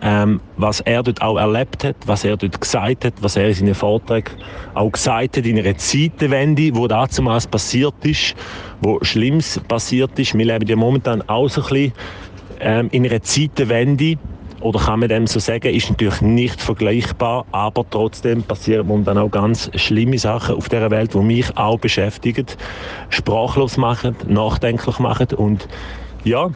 Ähm, 0.05 0.41
was 0.57 0.81
er 0.81 1.05
dort 1.05 1.23
auch 1.23 1.39
erlebt 1.39 1.85
hat, 1.85 1.95
was 2.07 2.25
er 2.25 2.37
dort 2.37 2.61
gesagt 2.61 3.05
hat, 3.05 3.15
was 3.21 3.37
er 3.37 3.49
in 3.49 3.55
seinen 3.55 3.75
Vorträgen 3.75 4.33
auch 4.75 4.91
gesagt 4.91 5.37
hat 5.37 5.47
in 5.47 5.57
einer 5.57 5.77
Zeitenwende, 5.77 6.75
wo 6.75 6.89
damals 6.89 7.47
passiert 7.47 7.95
ist, 8.03 8.35
wo 8.81 8.99
Schlimmes 9.03 9.61
passiert 9.69 10.19
ist. 10.19 10.37
Wir 10.37 10.45
leben 10.45 10.67
ja 10.67 10.75
momentan 10.75 11.23
auch 11.29 11.49
so 11.49 11.63
ein 11.63 11.69
bisschen 11.69 11.93
ähm, 12.61 12.89
in 12.91 13.07
einer 13.07 13.23
Zeitenwende, 13.23 14.19
oder 14.61 14.81
kann 14.81 15.01
man 15.01 15.09
dem 15.09 15.27
so 15.27 15.39
sagen, 15.39 15.75
ist 15.75 15.91
natürlich 15.91 16.21
nicht 16.21 16.61
vergleichbar, 16.61 17.45
aber 17.51 17.85
trotzdem 17.89 18.43
passieren 18.43 18.87
momentan 18.87 19.19
auch 19.19 19.31
ganz 19.31 19.71
schlimme 19.75 20.19
Sachen 20.19 20.57
auf 20.57 20.69
der 20.69 20.91
Welt, 20.91 21.15
die 21.15 21.19
mich 21.19 21.57
auch 21.57 21.79
beschäftigen, 21.79 22.47
sprachlos 23.09 23.77
machen, 23.77 24.17
nachdenklich 24.27 24.99
machen 24.99 25.29
und 25.37 25.69
ja, 26.25 26.51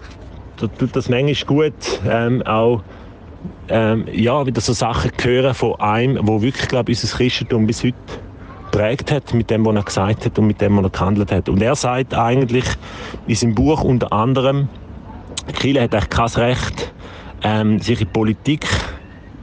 da 0.58 0.66
tut 0.68 0.94
das 0.94 1.08
manchmal 1.08 1.34
gut, 1.46 2.00
ähm, 2.08 2.42
auch 2.42 2.82
ähm, 3.68 4.06
ja, 4.12 4.46
wieder 4.46 4.60
so 4.60 4.72
Sachen 4.72 5.10
hören 5.22 5.54
von 5.54 5.80
einem, 5.80 6.26
wo 6.26 6.42
wirklich, 6.42 6.68
glaube 6.68 6.92
ich, 6.92 7.02
unser 7.02 7.16
Christentum 7.16 7.66
bis 7.66 7.82
heute 7.82 7.96
prägt 8.70 9.10
hat 9.10 9.32
mit 9.32 9.50
dem, 9.50 9.64
was 9.64 9.74
er 9.74 9.82
gesagt 9.82 10.26
hat 10.26 10.38
und 10.38 10.46
mit 10.46 10.60
dem, 10.60 10.76
was 10.76 10.84
er 10.84 10.90
gehandelt 10.90 11.32
hat. 11.32 11.48
Und 11.48 11.62
er 11.62 11.74
sagt 11.74 12.14
eigentlich 12.14 12.64
in 13.26 13.34
seinem 13.34 13.54
Buch 13.54 13.82
unter 13.82 14.12
anderem, 14.12 14.68
Kiel 15.58 15.80
hat 15.80 15.94
eigentlich 15.94 16.10
kein 16.10 16.26
Recht, 16.26 16.92
ähm, 17.42 17.80
sich 17.80 18.00
in 18.00 18.08
Politik 18.08 18.66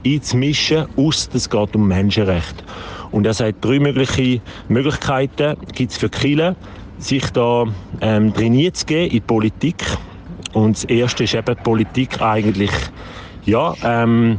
einzumischen, 0.06 0.86
aus 0.96 1.28
es 1.32 1.48
geht 1.48 1.74
um 1.74 1.88
Menschenrechte. 1.88 2.62
Und 3.10 3.26
er 3.26 3.34
sagt, 3.34 3.64
drei 3.64 3.78
mögliche 3.78 4.40
Möglichkeiten 4.68 5.56
gibt 5.72 5.92
es 5.92 5.98
für 5.98 6.08
Kiel, 6.08 6.54
sich 6.98 7.28
da 7.30 7.64
ähm, 8.00 8.34
trainiert 8.34 8.76
zu 8.76 8.86
gehen 8.86 9.10
in 9.10 9.22
Politik. 9.22 9.84
Und 10.52 10.76
das 10.76 10.84
erste 10.84 11.24
ist 11.24 11.34
eben 11.34 11.56
Politik 11.56 12.20
eigentlich, 12.20 12.70
ja, 13.46 13.74
ähm, 13.82 14.38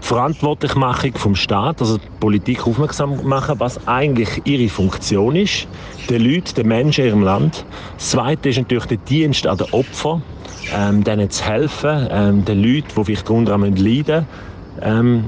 Verantwortlichmachung 0.00 1.14
vom 1.14 1.36
Staat, 1.36 1.80
also 1.80 1.98
die 1.98 2.08
Politik 2.18 2.66
aufmerksam 2.66 3.24
machen, 3.26 3.60
was 3.60 3.86
eigentlich 3.86 4.42
ihre 4.44 4.68
Funktion 4.68 5.36
ist, 5.36 5.68
den 6.10 6.22
Leuten, 6.24 6.54
den 6.54 6.68
Menschen 6.68 7.04
in 7.04 7.10
ihrem 7.10 7.22
Land. 7.22 7.64
Das 7.96 8.10
Zweite 8.10 8.48
ist 8.48 8.58
natürlich 8.58 8.86
der 8.86 8.98
Dienst 8.98 9.46
an 9.46 9.58
den 9.58 9.72
Opfern 9.72 10.22
ähm, 10.74 11.04
denen 11.04 11.30
zu 11.30 11.44
helfen, 11.44 12.08
ähm, 12.10 12.44
den 12.44 12.62
Leuten, 12.62 12.88
die 12.96 13.04
vielleicht 13.04 13.28
darunter 13.28 13.58
leiden 13.58 13.76
müssen. 13.82 14.26
Ähm, 14.80 15.24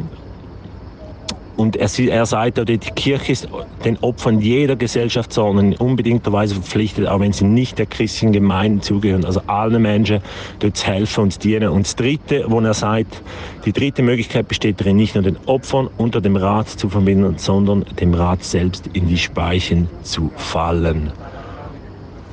und 1.57 1.77
er, 1.77 1.89
er 2.09 2.27
sagt 2.27 2.69
die 2.69 2.79
Kirche 2.79 3.33
ist 3.33 3.49
den 3.85 3.97
Opfern 3.99 4.41
jeder 4.41 4.77
Gesellschaftsordnung 4.77 5.75
unbedingterweise 5.77 6.55
verpflichtet, 6.55 7.07
auch 7.07 7.21
wenn 7.21 7.33
sie 7.33 7.45
nicht 7.45 7.79
der 7.79 7.87
christlichen 7.87 8.33
Gemeinde 8.33 8.81
zugehören. 8.81 9.25
Also 9.25 9.41
allen 9.47 9.83
Menschen 9.83 10.21
dort 10.59 10.77
zu 10.77 10.87
helfen 10.87 11.25
und 11.25 11.33
zu 11.33 11.39
dienen. 11.41 11.69
Und 11.69 11.87
das 11.87 11.97
Dritte, 11.97 12.45
wo 12.49 12.61
er 12.61 12.75
sagt, 12.75 13.23
die 13.65 13.73
dritte 13.73 14.03
Möglichkeit 14.03 14.49
besteht 14.49 14.81
darin, 14.81 14.97
nicht 14.97 15.15
nur 15.15 15.23
den 15.23 15.37
Opfern 15.47 15.89
unter 15.97 16.21
dem 16.21 16.37
Rat 16.37 16.69
zu 16.69 16.89
verbinden, 16.89 17.35
sondern 17.39 17.85
dem 18.01 18.15
Rat 18.15 18.43
selbst 18.43 18.89
in 18.93 19.07
die 19.09 19.19
Speichen 19.19 19.89
zu 20.03 20.31
fallen. 20.37 21.13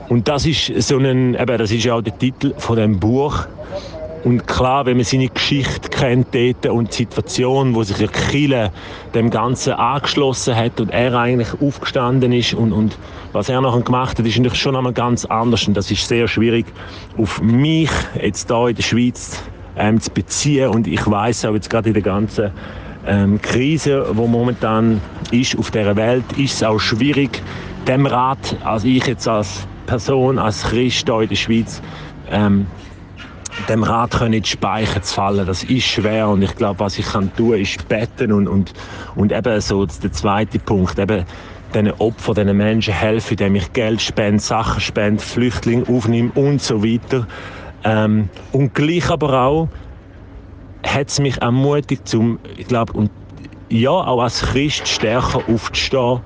Und 0.10 0.28
das 0.28 0.46
ist 0.46 0.74
so 0.88 0.98
ein, 0.98 1.36
eben, 1.36 1.58
das 1.58 1.72
ist 1.72 1.86
ja 1.86 1.96
auch 1.96 2.02
der 2.02 2.18
Titel 2.18 2.54
von 2.58 2.76
dem 2.76 3.00
Buch. 3.00 3.48
Und 4.24 4.46
klar, 4.46 4.86
wenn 4.86 4.98
man 4.98 5.04
seine 5.04 5.30
Geschichte 5.30 5.90
kennt 5.90 6.28
dort 6.34 6.68
und 6.68 6.92
die 6.92 6.98
Situation, 6.98 7.74
wo 7.74 7.82
sich 7.82 7.98
der 7.98 8.08
Kille 8.08 8.72
dem 9.16 9.32
Ganzen 9.32 9.74
angeschlossen 9.74 10.56
hat 10.56 10.80
und 10.80 10.90
er 10.90 11.16
eigentlich 11.16 11.50
aufgestanden 11.60 12.32
ist 12.32 12.54
und, 12.54 12.72
und 12.72 12.98
was 13.32 13.50
er 13.50 13.62
nachher 13.62 13.82
gemacht 13.82 14.20
hat, 14.20 14.26
ist 14.26 14.38
natürlich 14.38 14.60
schon 14.60 14.76
einmal 14.76 14.94
ganz 14.94 15.26
anders. 15.26 15.68
Und 15.68 15.76
das 15.76 15.90
ist 15.90 16.08
sehr 16.08 16.28
schwierig 16.28 16.68
auf 17.18 17.42
mich 17.42 17.90
jetzt 18.22 18.50
hier 18.50 18.68
in 18.68 18.76
der 18.76 18.84
Schweiz 18.84 19.44
ähm, 19.76 20.00
zu 20.00 20.12
beziehen. 20.12 20.70
Und 20.70 20.86
ich 20.86 21.10
weiß 21.10 21.46
auch 21.46 21.56
jetzt 21.56 21.70
gerade 21.70 21.90
in 21.90 21.94
der 21.96 22.04
ganzen 22.04 22.52
ähm, 23.08 23.42
Krise, 23.42 24.06
wo 24.14 24.28
momentan 24.28 25.02
ist 25.32 25.58
auf 25.58 25.72
der 25.72 25.96
Welt, 25.96 26.26
ist 26.38 26.56
es 26.56 26.64
auch 26.64 26.80
schwierig, 26.80 27.42
dem 27.88 28.06
Rat, 28.06 28.56
als 28.64 28.84
ich 28.84 29.06
jetzt 29.08 29.28
als 29.28 29.68
Person, 29.88 30.38
als 30.38 30.62
Christ 30.64 31.08
hier 31.08 31.22
in 31.22 31.30
der 31.30 31.36
Schweiz, 31.36 31.82
ähm, 32.30 32.68
dem 33.70 33.84
Rat 33.84 34.12
können 34.12 34.34
in 34.34 34.44
die 34.44 34.50
Speicher 34.50 35.02
zu 35.02 35.14
fallen. 35.14 35.46
Das 35.46 35.64
ist 35.64 35.86
schwer 35.86 36.30
und 36.30 36.42
ich 36.42 36.56
glaube, 36.56 36.80
was 36.80 36.98
ich 36.98 37.06
kann 37.06 37.34
tun, 37.36 37.56
ist 37.56 37.88
beten 37.88 38.32
und, 38.32 38.48
und, 38.48 38.74
und 39.16 39.32
eben 39.32 39.62
so 39.62 39.86
der 39.86 40.12
zweite 40.12 40.60
Punkt, 40.60 40.98
eben 41.00 41.26
diesen 41.74 41.92
Opfern, 41.92 42.36
diesen 42.36 42.58
Menschen 42.58 42.94
helfen, 42.94 43.32
indem 43.32 43.56
ich 43.56 43.74
Geld 43.74 44.02
spende, 44.02 44.40
Sachen 44.40 44.82
spende, 44.82 45.22
Flüchtlinge 45.22 45.88
aufnehme 45.88 46.32
und 46.36 46.62
so 46.62 46.84
weiter. 46.84 47.28
Ähm, 47.84 48.30
und 48.52 48.74
gleich 48.74 49.10
aber 49.10 49.42
auch 49.42 49.70
hat 50.86 51.10
es 51.10 51.20
mich 51.20 51.42
ermutigt, 51.42 52.08
zum, 52.08 52.40
ich 52.58 52.68
glaube, 52.68 52.94
und 52.94 53.12
ja, 53.72 53.92
auch 53.92 54.22
als 54.22 54.42
Christ 54.42 54.88
stärker 54.88 55.42
aufzustehen 55.48 56.20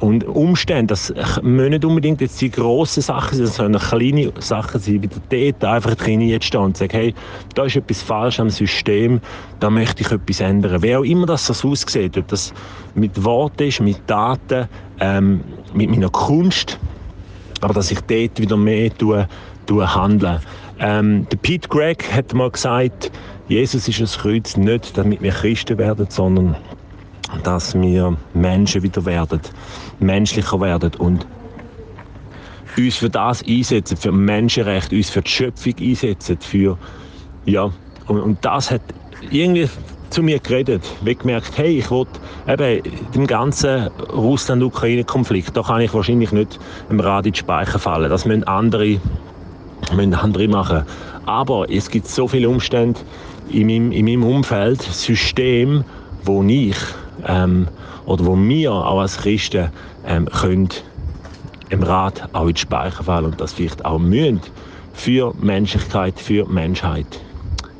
und 0.00 0.24
Umstände, 0.24 0.88
das 0.88 1.12
müssen 1.42 1.70
nicht 1.70 1.84
unbedingt 1.84 2.20
jetzt 2.20 2.40
die 2.40 2.50
grossen 2.50 3.02
Sachen 3.02 3.46
sein, 3.46 3.72
können 3.72 3.80
kleine 3.80 4.32
Sachen 4.38 4.80
sein, 4.80 5.02
wie 5.02 5.50
dort 5.50 5.64
einfach 5.64 5.94
trainiert 5.94 6.44
stehen 6.44 6.60
und 6.60 6.76
sagen, 6.76 6.92
hey, 6.92 7.14
da 7.54 7.64
ist 7.64 7.76
etwas 7.76 8.02
falsch 8.02 8.40
am 8.40 8.50
System, 8.50 9.20
da 9.60 9.68
möchte 9.68 10.02
ich 10.02 10.10
etwas 10.10 10.40
ändern. 10.40 10.80
Wer 10.80 11.00
auch 11.00 11.04
immer 11.04 11.26
das 11.26 11.46
so 11.46 11.70
aussieht, 11.70 12.16
ob 12.16 12.28
das 12.28 12.52
mit 12.94 13.22
Worten 13.24 13.64
ist, 13.64 13.80
mit 13.80 13.98
Daten, 14.06 14.68
ähm, 15.00 15.40
mit 15.74 15.90
meiner 15.90 16.10
Kunst, 16.10 16.78
aber 17.60 17.74
dass 17.74 17.90
ich 17.90 18.00
dort 18.00 18.38
wieder 18.40 18.56
mehr 18.56 18.96
tue, 18.96 19.28
tue 19.66 19.94
handeln. 19.94 20.40
Ähm, 20.78 21.26
der 21.30 21.36
Pete 21.36 21.68
Gregg 21.68 22.04
hat 22.10 22.32
mal 22.32 22.50
gesagt, 22.50 23.10
Jesus 23.48 23.86
ist 23.86 24.00
das 24.00 24.18
Kreuz 24.18 24.56
nicht, 24.56 24.96
damit 24.96 25.20
wir 25.20 25.32
Christen 25.32 25.76
werden, 25.76 26.06
sondern 26.08 26.56
dass 27.42 27.74
wir 27.74 28.16
Menschen 28.34 28.82
wieder 28.82 29.04
werden, 29.04 29.40
menschlicher 29.98 30.60
werden 30.60 30.92
und 30.98 31.26
uns 32.76 32.96
für 32.96 33.10
das 33.10 33.42
einsetzen, 33.46 33.96
für 33.96 34.12
Menschenrechte, 34.12 34.96
uns 34.96 35.10
für 35.10 35.22
die 35.22 35.30
Schöpfung 35.30 35.74
einsetzen, 35.80 36.38
für, 36.40 36.78
ja, 37.44 37.70
und, 38.06 38.20
und 38.20 38.44
das 38.44 38.70
hat 38.70 38.82
irgendwie 39.30 39.68
zu 40.10 40.22
mir 40.22 40.40
geredet, 40.40 40.82
wie 41.02 41.14
gemerkt, 41.14 41.56
hey, 41.56 41.78
ich 41.78 41.90
will 41.90 42.06
eben 42.48 42.82
dem 43.14 43.26
ganzen 43.26 43.88
Russland-Ukraine-Konflikt, 44.12 45.56
da 45.56 45.62
kann 45.62 45.80
ich 45.80 45.94
wahrscheinlich 45.94 46.32
nicht 46.32 46.58
im 46.88 47.00
Rad 47.00 47.26
in 47.26 47.32
die 47.32 47.38
Speicher 47.38 47.78
fallen, 47.78 48.10
das 48.10 48.24
müssen 48.24 48.44
andere, 48.44 49.00
müssen 49.94 50.14
andere 50.14 50.48
machen. 50.48 50.84
Aber 51.26 51.70
es 51.70 51.88
gibt 51.90 52.08
so 52.08 52.26
viele 52.26 52.48
Umstände 52.48 53.00
in 53.50 53.66
meinem, 53.66 53.92
in 53.92 54.04
meinem 54.04 54.24
Umfeld, 54.24 54.82
System, 54.82 55.84
wo 56.24 56.42
ich 56.42 56.76
ähm, 57.26 57.68
oder 58.06 58.26
wo 58.26 58.36
wir 58.36 58.72
auch 58.72 59.00
als 59.00 59.18
Christen 59.18 59.70
ähm, 60.06 60.26
können 60.26 60.68
im 61.70 61.82
Rat 61.82 62.28
auch 62.32 62.46
in 62.46 62.54
die 62.54 62.60
Speicher 62.60 63.04
fallen 63.04 63.26
und 63.26 63.40
das 63.40 63.52
vielleicht 63.52 63.84
auch 63.84 63.98
müssen 63.98 64.40
für 64.92 65.32
Menschlichkeit, 65.40 66.18
für 66.18 66.46
Menschheit. 66.46 67.06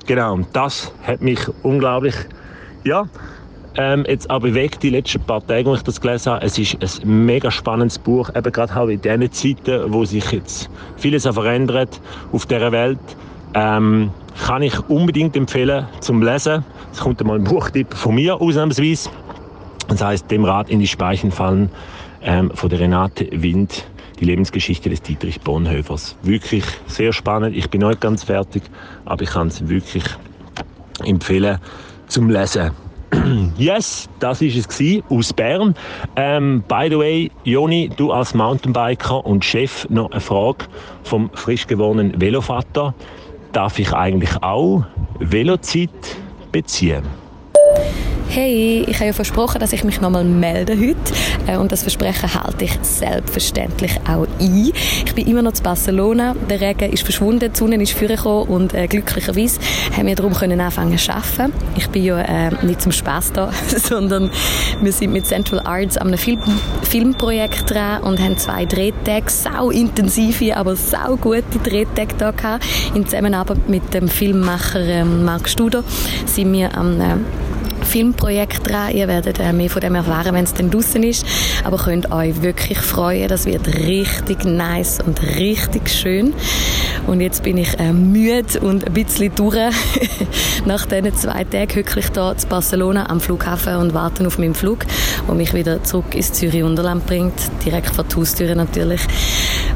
Genau, 0.07 0.35
und 0.35 0.47
das 0.53 0.93
hat 1.03 1.21
mich 1.21 1.41
unglaublich, 1.63 2.15
ja, 2.85 3.07
ähm, 3.77 4.05
jetzt 4.09 4.29
auch 4.31 4.41
bewegt 4.41 4.83
die 4.83 4.91
letzten 4.91 5.21
paar 5.21 5.47
Tage, 5.47 5.67
wo 5.67 5.75
ich 5.75 5.83
das 5.83 6.01
gelesen 6.01 6.33
habe. 6.33 6.45
Es 6.45 6.59
ist 6.59 6.77
ein 6.83 7.27
mega 7.27 7.51
spannendes 7.51 7.99
Buch, 7.99 8.29
eben 8.35 8.53
gerade 8.53 8.77
auch 8.77 8.89
in 8.89 9.01
diesen 9.01 9.31
Zeiten, 9.31 9.93
wo 9.93 10.05
sich 10.05 10.33
jetzt 10.33 10.69
vieles 10.97 11.25
verändert 11.25 12.01
auf 12.33 12.47
dieser 12.47 12.73
Welt. 12.73 12.99
Ähm, 13.55 14.11
kann 14.47 14.63
ich 14.63 14.79
unbedingt 14.89 15.37
empfehlen 15.37 15.87
zum 16.01 16.23
Lesen. 16.23 16.65
Es 16.93 17.01
kommt 17.01 17.21
einmal 17.21 17.39
ein 17.39 17.45
Buchtipp 17.45 17.95
von 17.95 18.15
mir 18.15 18.41
ausnahmsweise. 18.41 19.11
Das 19.91 20.03
heißt, 20.03 20.31
dem 20.31 20.45
Rat 20.45 20.71
in 20.71 20.79
die 20.79 20.87
Speichen 20.87 21.33
fallen 21.33 21.69
ähm, 22.23 22.53
von 22.55 22.71
der 22.71 22.79
Renate 22.79 23.29
Wind, 23.33 23.87
die 24.21 24.25
Lebensgeschichte 24.25 24.89
des 24.89 25.03
Dietrich 25.03 25.41
Bonhoeffers. 25.41 26.17
Wirklich 26.23 26.65
sehr 26.87 27.13
spannend. 27.13 27.57
Ich 27.57 27.69
bin 27.71 27.81
nicht 27.81 28.01
ganz 28.01 28.23
fertig, 28.23 28.63
aber 29.05 29.23
ich 29.25 29.31
kann 29.31 29.49
es 29.49 29.69
wirklich 29.69 30.05
empfehlen 31.05 31.59
zum 32.07 32.31
Lesen. 32.31 32.71
Yes, 33.59 34.09
das 34.21 34.41
ist 34.41 34.57
es 34.57 34.69
gewesen, 34.69 35.03
aus 35.09 35.33
Bern. 35.33 35.75
Ähm, 36.15 36.63
by 36.69 36.87
the 36.89 36.97
way, 36.97 37.31
Joni, 37.43 37.91
du 37.97 38.13
als 38.13 38.35
Mountainbiker 38.35 39.27
und 39.27 39.45
Chef 39.45 39.89
noch 39.91 40.13
eine 40.13 40.21
Frage 40.21 40.67
vom 41.03 41.31
frisch 41.35 41.67
gewordenen 41.67 42.21
Velovater. 42.21 42.95
Darf 43.53 43.81
ich 43.81 43.93
eigentlich 43.93 44.41
auch 44.43 44.85
Velozeit 45.19 45.91
beziehen? 46.53 47.03
Hey, 48.33 48.85
ich 48.87 48.95
habe 48.99 49.07
ja 49.07 49.13
versprochen, 49.13 49.59
dass 49.59 49.73
ich 49.73 49.83
mich 49.83 50.01
nochmal 50.01 50.23
melde 50.23 50.79
heute 50.79 51.13
äh, 51.49 51.57
und 51.57 51.73
das 51.73 51.83
Versprechen 51.83 52.33
halte 52.33 52.65
ich 52.65 52.79
selbstverständlich 52.81 53.99
auch 54.09 54.25
ein. 54.39 54.71
Ich 55.05 55.15
bin 55.17 55.27
immer 55.27 55.43
noch 55.43 55.51
zu 55.51 55.65
Barcelona, 55.65 56.37
der 56.49 56.61
Regen 56.61 56.93
ist 56.93 57.03
verschwunden, 57.03 57.51
die 57.53 57.59
Sonne 57.59 57.83
ist 57.83 57.91
vorgekommen 57.91 58.47
und 58.47 58.73
äh, 58.73 58.87
glücklicherweise 58.87 59.59
haben 59.97 60.07
wir 60.07 60.15
darum 60.15 60.33
können 60.33 60.61
anfangen 60.61 60.97
zu 60.97 61.13
arbeiten. 61.13 61.53
Ich 61.77 61.89
bin 61.89 62.05
ja 62.05 62.21
äh, 62.21 62.65
nicht 62.65 62.83
zum 62.83 62.93
Spaß 62.93 63.33
da, 63.33 63.51
sondern 63.67 64.31
wir 64.81 64.93
sind 64.93 65.13
mit 65.13 65.27
Central 65.27 65.59
Arts 65.67 65.99
an 65.99 66.07
einem 66.07 66.19
Film 66.19 66.41
Filmprojekt 66.89 67.69
dran 67.69 68.05
und 68.05 68.21
haben 68.21 68.39
zwei 68.39 68.65
Drehtage, 68.65 69.29
sau 69.29 69.71
intensive, 69.71 70.57
aber 70.57 70.77
sau 70.77 71.17
gute 71.17 71.59
Drehtage 71.65 72.15
da 72.17 72.31
gehabt. 72.31 72.65
In 72.95 73.05
Zusammenarbeit 73.07 73.69
mit 73.69 73.93
dem 73.93 74.07
Filmemacher 74.07 74.83
ähm, 74.83 75.25
Marc 75.25 75.49
Studer 75.49 75.83
sind 76.27 76.53
wir 76.53 76.79
am 76.79 77.01
äh, 77.01 77.17
Filmprojekt 77.91 78.71
dran. 78.71 78.95
Ihr 78.95 79.09
werdet 79.09 79.41
äh, 79.41 79.53
mehr 79.53 79.69
von 79.69 79.81
dem 79.81 79.97
erfahren, 79.97 80.33
wenn 80.33 80.45
es 80.45 80.55
dann 80.55 80.71
draußen 80.71 81.03
ist. 81.03 81.27
Aber 81.65 81.77
könnt 81.77 82.13
euch 82.13 82.41
wirklich 82.41 82.79
freuen. 82.79 83.27
Das 83.27 83.47
wird 83.47 83.67
richtig 83.67 84.45
nice 84.45 85.01
und 85.05 85.21
richtig 85.21 85.91
schön. 85.91 86.33
Und 87.09 87.21
jetzt 87.21 87.43
bin 87.43 87.59
ich 87.59 87.81
äh, 87.81 87.93
müde 87.93 88.61
und 88.61 88.87
ein 88.87 88.93
bisschen 88.93 89.35
durch. 89.35 89.57
Nach 90.67 90.87
diesen 90.87 91.17
zwei 91.17 91.43
Tagen 91.43 91.75
hücke 91.75 91.99
ich 91.99 92.07
hier 92.15 92.37
zu 92.37 92.47
Barcelona 92.47 93.11
am 93.11 93.21
Flughafen 93.21 93.75
und 93.75 93.93
warte 93.93 94.25
auf 94.25 94.39
meinen 94.39 94.55
Flug, 94.55 94.87
der 95.27 95.35
mich 95.35 95.53
wieder 95.53 95.83
zurück 95.83 96.15
ins 96.15 96.33
Zürich 96.33 96.63
Unterland 96.63 97.07
bringt. 97.07 97.35
Direkt 97.67 97.93
vor 97.93 98.05
die 98.05 98.15
Haustüre 98.15 98.55
natürlich. 98.55 99.01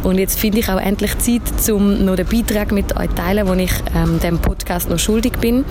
Und 0.04 0.18
jetzt 0.18 0.38
finde 0.38 0.58
ich 0.58 0.68
auch 0.68 0.80
endlich 0.80 1.18
Zeit, 1.18 1.42
um 1.72 2.04
noch 2.04 2.14
den 2.14 2.26
Beitrag 2.26 2.70
mit 2.70 2.96
euch 2.96 3.08
zu 3.08 3.14
teilen, 3.16 3.48
wo 3.48 3.54
ich 3.54 3.72
ähm, 3.96 4.20
dem 4.20 4.38
Podcast 4.38 4.88
noch 4.88 4.98
schuldig 4.98 5.38
bin. 5.40 5.64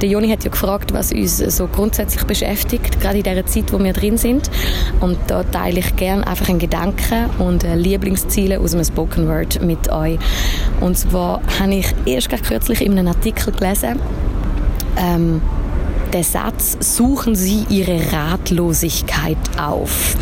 Der 0.00 0.08
Joni 0.08 0.28
hat 0.28 0.44
ja 0.44 0.50
gefragt, 0.50 0.92
was 0.92 1.10
uns 1.10 1.38
so 1.38 1.66
grundsätzlich 1.66 1.87
beschäftigt, 2.26 3.00
gerade 3.00 3.18
in 3.18 3.24
der 3.24 3.46
Zeit, 3.46 3.72
wo 3.72 3.82
wir 3.82 3.92
drin 3.92 4.16
sind. 4.16 4.50
Und 5.00 5.18
da 5.26 5.42
teile 5.42 5.80
ich 5.80 5.96
gerne 5.96 6.26
einfach 6.26 6.48
einen 6.48 6.58
Gedanken 6.58 7.30
und 7.38 7.64
äh, 7.64 7.74
Lieblingsziele 7.74 8.60
aus 8.60 8.74
einem 8.74 8.84
Spoken 8.84 9.28
Word 9.28 9.62
mit 9.62 9.90
euch. 9.90 10.18
Und 10.80 10.96
zwar 10.96 11.40
habe 11.60 11.74
ich 11.74 11.94
erst 12.06 12.30
kürzlich 12.30 12.80
in 12.80 12.98
einem 12.98 13.08
Artikel 13.08 13.52
gelesen, 13.52 13.98
ähm, 14.96 15.40
der 16.12 16.24
Satz, 16.24 16.76
suchen 16.80 17.34
Sie 17.34 17.66
Ihre 17.68 18.12
Ratlosigkeit 18.12 19.36
auf. 19.58 20.16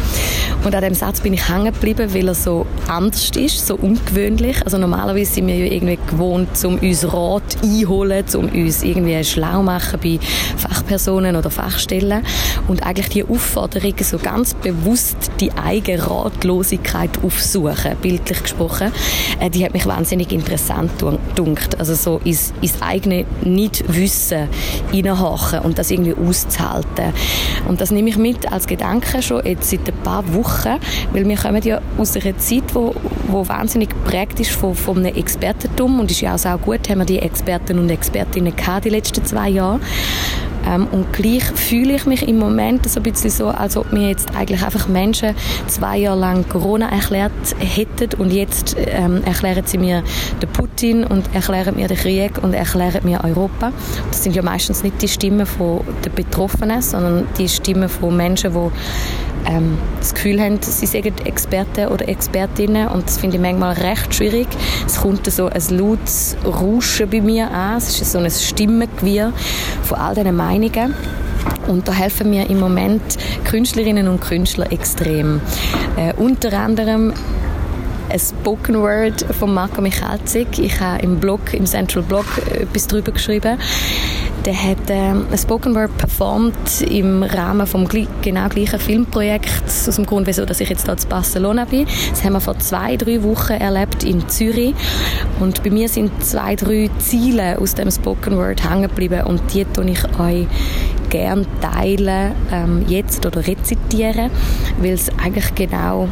Und 0.64 0.74
an 0.74 0.82
dem 0.82 0.94
Satz 0.94 1.20
bin 1.20 1.32
ich 1.32 1.48
hängen 1.48 1.72
geblieben, 1.72 2.12
weil 2.12 2.26
er 2.26 2.34
so 2.34 2.66
anders 2.88 3.30
ist, 3.36 3.64
so 3.64 3.76
ungewöhnlich. 3.76 4.64
Also 4.64 4.78
normalerweise 4.78 5.34
sind 5.34 5.46
wir 5.46 5.54
ja 5.54 5.72
irgendwie 5.72 5.98
gewohnt, 6.10 6.64
um 6.64 6.78
uns 6.78 7.04
Rat 7.04 7.56
einholen, 7.62 8.24
um 8.34 8.46
uns 8.46 8.82
irgendwie 8.82 9.22
schlau 9.22 9.62
machen 9.62 10.00
bei 10.02 10.18
Fachpersonen 10.56 11.36
oder 11.36 11.50
Fachstellen. 11.50 12.24
Und 12.66 12.84
eigentlich 12.84 13.10
die 13.10 13.24
Aufforderung, 13.24 13.94
so 14.00 14.18
ganz 14.18 14.54
bewusst 14.54 15.30
die 15.38 15.52
eigene 15.52 16.04
Ratlosigkeit 16.04 17.10
aufsuchen, 17.22 17.96
bildlich 18.02 18.42
gesprochen, 18.42 18.90
äh, 19.38 19.50
die 19.50 19.64
hat 19.64 19.72
mich 19.72 19.86
wahnsinnig 19.86 20.32
interessant 20.32 20.90
gedunkt. 20.98 21.78
Also 21.78 21.94
so 21.94 22.20
ins, 22.24 22.52
ins 22.60 22.82
eigene 22.82 23.24
Nicht-Wissen 23.44 24.48
reinhaken 24.92 25.60
und 25.60 25.75
das 25.78 25.90
irgendwie 25.90 26.14
auszuhalten. 26.14 27.12
Und 27.68 27.80
das 27.80 27.90
nehme 27.90 28.08
ich 28.08 28.16
mit 28.16 28.50
als 28.52 28.66
Gedanke 28.66 29.22
schon 29.22 29.44
jetzt 29.44 29.70
seit 29.70 29.88
ein 29.88 30.02
paar 30.02 30.24
Wochen 30.34 30.46
Woche, 30.46 30.78
weil 31.12 31.28
wir 31.28 31.36
kommen 31.36 31.62
ja 31.62 31.80
aus 31.98 32.16
einer 32.16 32.36
Zeit, 32.38 32.74
wo, 32.74 32.94
wo 33.28 33.46
wahnsinnig 33.48 33.90
geprägt 33.90 34.40
ist 34.40 34.50
von, 34.50 34.74
von 34.74 34.98
einem 34.98 35.14
Expertentum 35.14 36.00
und 36.00 36.10
ist 36.10 36.20
ja 36.20 36.34
auch 36.34 36.60
gut, 36.60 36.88
haben 36.88 36.98
wir 36.98 37.04
die 37.04 37.18
Experten 37.18 37.78
und 37.78 37.90
Expertinnen 37.90 38.54
gehabt 38.54 38.84
die 38.84 38.90
letzten 38.90 39.24
zwei 39.24 39.48
Jahre. 39.48 39.80
Ähm, 40.66 40.86
und 40.90 41.12
gleich 41.12 41.44
fühle 41.44 41.94
ich 41.94 42.06
mich 42.06 42.26
im 42.26 42.38
Moment 42.38 42.88
so 42.88 43.00
ein 43.00 43.02
bisschen 43.02 43.30
so, 43.30 43.48
als 43.48 43.76
ob 43.76 43.92
mir 43.92 44.08
jetzt 44.08 44.34
eigentlich 44.34 44.62
einfach 44.62 44.88
Menschen 44.88 45.34
zwei 45.66 45.98
Jahre 45.98 46.18
lang 46.18 46.48
Corona 46.48 46.88
erklärt 46.88 47.32
hätten 47.58 48.20
und 48.20 48.32
jetzt 48.32 48.76
ähm, 48.78 49.22
erklären 49.24 49.64
sie 49.66 49.78
mir 49.78 50.02
den 50.42 50.48
Putin 50.50 51.04
und 51.04 51.34
erklären 51.34 51.76
mir 51.76 51.88
den 51.88 51.96
Krieg 51.96 52.42
und 52.42 52.54
erklären 52.54 53.00
mir 53.04 53.22
Europa. 53.24 53.72
Das 54.10 54.22
sind 54.22 54.34
ja 54.34 54.42
meistens 54.42 54.82
nicht 54.82 55.00
die 55.02 55.08
Stimmen 55.08 55.46
den 56.04 56.14
Betroffenen, 56.14 56.82
sondern 56.82 57.26
die 57.38 57.48
Stimmen 57.48 57.88
von 57.88 58.16
Menschen, 58.16 58.52
die 58.52 58.70
ähm, 59.46 59.78
das 59.98 60.14
Gefühl 60.14 60.40
haben, 60.40 60.60
sie 60.60 60.86
seien 60.86 61.16
Experten 61.24 61.88
oder 61.88 62.08
Expertinnen 62.08 62.88
und 62.88 63.06
das 63.06 63.18
finde 63.18 63.36
ich 63.36 63.42
manchmal 63.42 63.74
recht 63.74 64.14
schwierig. 64.14 64.48
Es 64.86 65.00
kommt 65.00 65.30
so 65.30 65.46
ein 65.46 65.62
lautes 65.70 66.36
Rauschen 66.44 67.08
bei 67.10 67.20
mir 67.20 67.50
an, 67.50 67.78
es 67.78 68.00
ist 68.00 68.12
so 68.12 68.18
ein 68.18 68.30
Stimmengewirr 68.30 69.32
von 69.82 69.98
all 69.98 70.14
diesen 70.14 70.36
Meinungen. 70.36 70.94
Und 71.68 71.86
da 71.86 71.92
helfen 71.92 72.30
mir 72.30 72.48
im 72.50 72.58
Moment 72.58 73.02
Künstlerinnen 73.44 74.08
und 74.08 74.20
Künstler 74.20 74.70
extrem. 74.72 75.40
Äh, 75.96 76.12
unter 76.14 76.52
anderem 76.58 77.12
ein 78.08 78.20
Spoken 78.20 78.80
Word 78.80 79.26
von 79.38 79.52
Marco 79.52 79.80
Michalzig. 79.80 80.58
Ich 80.58 80.80
habe 80.80 81.02
im 81.02 81.18
Blog, 81.18 81.54
im 81.54 81.66
Central 81.66 82.02
Blog 82.02 82.26
etwas 82.52 82.86
darüber 82.86 83.12
geschrieben. 83.12 83.58
Der 84.46 84.54
hat 84.54 84.88
äh, 84.90 85.36
Spoken 85.36 85.74
Word 85.74 85.98
performt 85.98 86.80
im 86.88 87.24
Rahmen 87.24 87.66
vom 87.66 87.88
genau 87.88 88.48
gleichen 88.48 88.78
Filmprojekt, 88.78 89.64
aus 89.66 89.96
dem 89.96 90.06
Grund, 90.06 90.28
wieso 90.28 90.44
dass 90.44 90.60
ich 90.60 90.68
jetzt 90.68 90.84
hier 90.84 90.94
in 90.94 91.08
Barcelona 91.08 91.64
bin. 91.64 91.84
Das 92.10 92.22
haben 92.22 92.34
wir 92.34 92.40
vor 92.40 92.56
zwei, 92.60 92.96
drei 92.96 93.24
Wochen 93.24 93.54
erlebt 93.54 94.04
in 94.04 94.28
Zürich. 94.28 94.72
Und 95.40 95.64
bei 95.64 95.70
mir 95.70 95.88
sind 95.88 96.24
zwei, 96.24 96.54
drei 96.54 96.88
Ziele 96.98 97.58
aus 97.58 97.74
dem 97.74 97.90
Spoken 97.90 98.36
Word 98.36 98.62
hängen 98.70 98.82
geblieben 98.82 99.24
und 99.24 99.42
die 99.52 99.64
tue 99.64 99.90
ich 99.90 100.04
euch 100.20 100.46
gerne 101.10 101.44
teilen, 101.60 102.32
ähm, 102.52 102.84
jetzt 102.86 103.26
oder 103.26 103.44
rezitieren, 103.44 104.30
weil 104.78 104.92
es 104.92 105.10
eigentlich 105.18 105.56
genau 105.56 106.08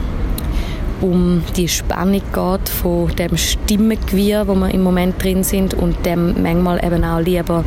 um 1.01 1.43
die 1.57 1.69
Spannung 1.69 2.23
geht 2.33 2.69
von 2.69 3.15
dem 3.17 3.37
Stimmengewirr, 3.37 4.47
wo 4.47 4.55
wir 4.55 4.73
im 4.73 4.83
Moment 4.83 5.23
drin 5.23 5.43
sind 5.43 5.75
und 5.75 6.05
dem 6.07 6.43
manchmal 6.43 6.85
eben 6.85 7.05
auch 7.05 7.21
lieber 7.21 7.65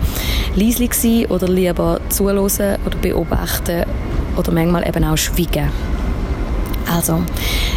leise 0.56 0.88
sein 0.92 1.26
oder 1.28 1.48
lieber 1.48 2.00
zuhören 2.10 2.78
oder 2.86 2.98
beobachten 3.02 3.84
oder 4.36 4.52
manchmal 4.52 4.88
eben 4.88 5.04
auch 5.04 5.18
schweigen. 5.18 5.70
Also, 6.90 7.22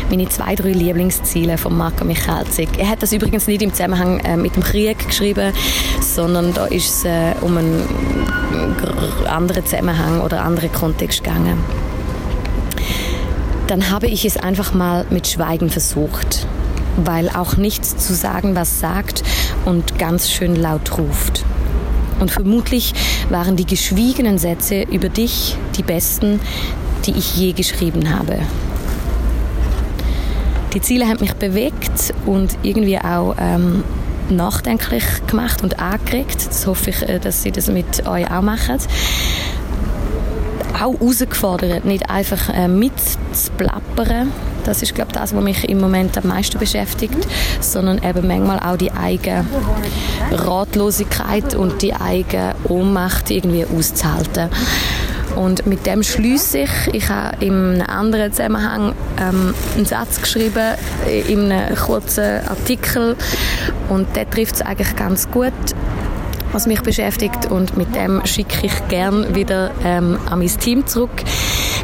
meine 0.09 0.29
zwei, 0.29 0.55
drei 0.55 0.71
Lieblingsziele 0.71 1.59
von 1.59 1.77
Marco 1.77 2.05
Michalzig. 2.05 2.69
Er 2.79 2.89
hat 2.89 3.03
das 3.03 3.13
übrigens 3.13 3.47
nicht 3.49 3.63
im 3.63 3.73
Zusammenhang 3.73 4.21
äh, 4.21 4.37
mit 4.37 4.55
dem 4.55 4.63
Krieg 4.63 5.05
geschrieben, 5.09 5.53
sondern 6.01 6.55
da 6.55 6.67
ist 6.67 6.89
es 6.89 7.05
äh, 7.05 7.35
um 7.41 7.57
einen 7.57 7.83
anderen 9.27 9.67
Zusammenhang 9.67 10.21
oder 10.21 10.45
anderen 10.45 10.73
Kontext 10.73 11.25
gegangen 11.25 11.59
dann 13.71 13.89
habe 13.89 14.09
ich 14.09 14.25
es 14.25 14.37
einfach 14.37 14.75
mal 14.75 15.07
mit 15.11 15.29
Schweigen 15.29 15.71
versucht, 15.71 16.45
weil 16.97 17.29
auch 17.29 17.57
nichts 17.57 17.97
zu 17.97 18.15
sagen, 18.15 18.57
was 18.57 18.81
sagt 18.81 19.23
und 19.65 19.97
ganz 19.97 20.29
schön 20.29 20.57
laut 20.57 20.99
ruft. 20.99 21.45
Und 22.19 22.33
vermutlich 22.33 22.93
waren 23.29 23.55
die 23.55 23.67
geschwiegenen 23.67 24.39
Sätze 24.39 24.83
über 24.83 25.09
dich 25.09 25.57
die 25.77 25.85
besten, 25.85 26.41
die 27.07 27.13
ich 27.13 27.37
je 27.37 27.53
geschrieben 27.53 28.11
habe. 28.11 28.41
Die 30.75 30.81
Ziele 30.81 31.07
haben 31.07 31.21
mich 31.21 31.35
bewegt 31.35 32.13
und 32.27 32.59
irgendwie 32.65 32.99
auch 32.99 33.37
ähm, 33.39 33.85
nachdenklich 34.31 35.05
gemacht 35.29 35.63
und 35.63 35.79
angeregt. 35.79 36.45
Das 36.49 36.67
hoffe 36.67 36.91
ich, 36.91 37.09
äh, 37.09 37.21
dass 37.21 37.45
Sie 37.45 37.53
das 37.53 37.69
mit 37.69 38.07
euch 38.07 38.29
auch 38.31 38.43
machen 38.43 38.79
auch 40.75 40.99
herausgefordert, 40.99 41.85
nicht 41.85 42.09
einfach 42.11 42.49
äh, 42.51 42.69
mitzuplappern. 42.69 44.33
Das 44.65 44.83
ist, 44.83 44.95
glaube 44.95 45.13
das, 45.13 45.35
was 45.35 45.43
mich 45.43 45.69
im 45.69 45.81
Moment 45.81 46.17
am 46.19 46.29
meisten 46.29 46.59
beschäftigt, 46.59 47.27
sondern 47.61 47.99
eben 48.03 48.27
manchmal 48.27 48.59
auch 48.59 48.77
die 48.77 48.93
eigene 48.93 49.47
Ratlosigkeit 50.31 51.55
und 51.55 51.83
die 51.83 51.95
eigene 51.95 52.55
Ohnmacht 52.69 53.31
irgendwie 53.31 53.65
auszuhalten. 53.65 54.51
Und 55.37 55.67
mit 55.67 55.87
dem 55.87 56.03
schließe 56.03 56.59
ich. 56.59 56.71
Ich 56.93 57.09
habe 57.09 57.45
in 57.45 57.53
einem 57.53 57.83
anderen 57.83 58.33
Zusammenhang 58.33 58.95
ähm, 59.21 59.55
einen 59.77 59.87
Satz 59.87 60.21
geschrieben, 60.21 60.75
in 61.29 61.53
einem 61.53 61.77
kurzen 61.77 62.47
Artikel. 62.47 63.17
Und 63.89 64.17
der 64.17 64.29
trifft 64.29 64.57
es 64.57 64.63
eigentlich 64.63 64.97
ganz 64.97 65.31
gut 65.31 65.53
was 66.53 66.67
mich 66.67 66.83
beschäftigt 66.83 67.51
und 67.51 67.77
mit 67.77 67.95
dem 67.95 68.25
schicke 68.25 68.67
ich 68.67 68.89
gern 68.89 69.35
wieder 69.35 69.71
ähm, 69.85 70.19
an 70.29 70.39
mein 70.39 70.49
Team 70.49 70.87
zurück. 70.87 71.11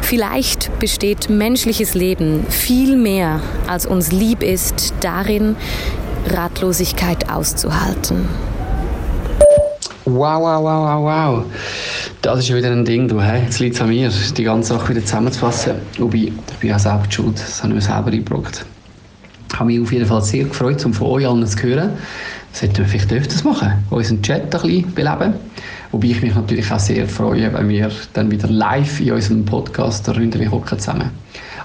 Vielleicht 0.01 0.77
besteht 0.79 1.29
menschliches 1.29 1.93
Leben 1.93 2.45
viel 2.49 2.97
mehr, 2.97 3.41
als 3.67 3.85
uns 3.85 4.11
lieb 4.11 4.43
ist, 4.43 4.93
darin, 5.01 5.55
Ratlosigkeit 6.27 7.29
auszuhalten. 7.29 8.27
Wow, 10.05 10.41
wow, 10.41 10.63
wow, 10.63 11.03
wow, 11.03 11.03
wow. 11.03 11.45
Das 12.21 12.39
ist 12.39 12.53
wieder 12.53 12.71
ein 12.71 12.85
Ding, 12.85 13.09
du. 13.09 13.21
Hey? 13.21 13.43
Jetzt 13.43 13.59
liegt 13.59 13.75
es 13.75 13.81
an 13.81 13.89
mir, 13.89 14.09
die 14.09 14.43
ganze 14.43 14.73
Sache 14.73 14.89
wieder 14.89 15.01
zusammenzufassen. 15.01 15.73
Wobei, 15.97 16.17
ich 16.17 16.57
bin 16.59 16.69
ja 16.69 16.79
selber 16.79 17.03
schuld, 17.09 17.37
das 17.37 17.61
habe 17.61 17.73
ich 17.73 17.75
mir 17.75 17.81
selber 17.81 18.07
eingebrockt. 18.07 18.65
habe 19.53 19.65
mich 19.65 19.81
auf 19.81 19.91
jeden 19.91 20.05
Fall 20.05 20.21
sehr 20.21 20.45
gefreut, 20.45 20.83
um 20.85 20.93
von 20.93 21.07
euch 21.07 21.27
allen 21.27 21.45
zu 21.45 21.61
hören. 21.61 21.91
Sollten 22.53 22.77
wir 22.77 22.85
vielleicht 22.85 23.13
öfters 23.13 23.43
machen, 23.43 23.71
unseren 23.89 24.21
Chat 24.21 24.43
ein 24.43 24.49
bisschen 24.49 24.93
beleben. 24.93 25.33
Wobei 25.91 26.07
ich 26.07 26.21
mich 26.21 26.35
natürlich 26.35 26.71
auch 26.71 26.79
sehr 26.79 27.07
freue, 27.07 27.53
wenn 27.53 27.69
wir 27.69 27.91
dann 28.13 28.29
wieder 28.31 28.47
live 28.47 28.99
in 28.99 29.11
unserem 29.11 29.45
Podcast 29.45 30.07
Ründeli 30.09 30.47
hocken 30.47 30.79
zusammen. 30.79 31.11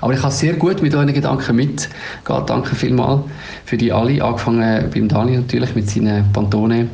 Aber 0.01 0.13
ich 0.13 0.23
habe 0.23 0.33
sehr 0.33 0.55
gut 0.55 0.83
mit 0.83 0.95
euren 0.95 1.13
Gedanken 1.13 1.57
mitgehen. 1.57 1.91
Danke 2.47 2.75
vielmals 2.75 3.23
für 3.65 3.77
die 3.77 3.93
alle. 3.93 4.23
Angefangen 4.23 4.91
beim 4.93 5.09
Dani 5.09 5.37
natürlich 5.37 5.75
mit 5.75 5.89
seinen 5.89 6.31
Pantone. 6.33 6.89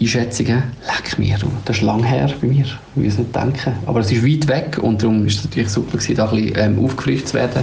Einschätzungen, 0.00 0.64
leck 0.86 1.18
mir, 1.18 1.38
das 1.64 1.76
ist 1.76 1.82
lang 1.82 2.02
her 2.02 2.28
bei 2.40 2.48
mir, 2.48 2.64
ich 2.64 2.76
will 2.96 3.06
es 3.06 3.16
nicht 3.16 3.34
denken. 3.34 3.74
Aber 3.86 4.00
es 4.00 4.10
ist 4.10 4.26
weit 4.26 4.48
weg 4.48 4.78
und 4.82 5.00
darum 5.00 5.24
ist 5.24 5.38
es 5.38 5.44
natürlich 5.44 5.68
super, 5.68 5.98
gewesen, 5.98 6.16
da 6.16 6.28
ein 6.28 6.36
bisschen 6.36 6.76
ähm, 6.76 6.84
aufgefrischt 6.84 7.28
zu 7.28 7.34
werden. 7.34 7.62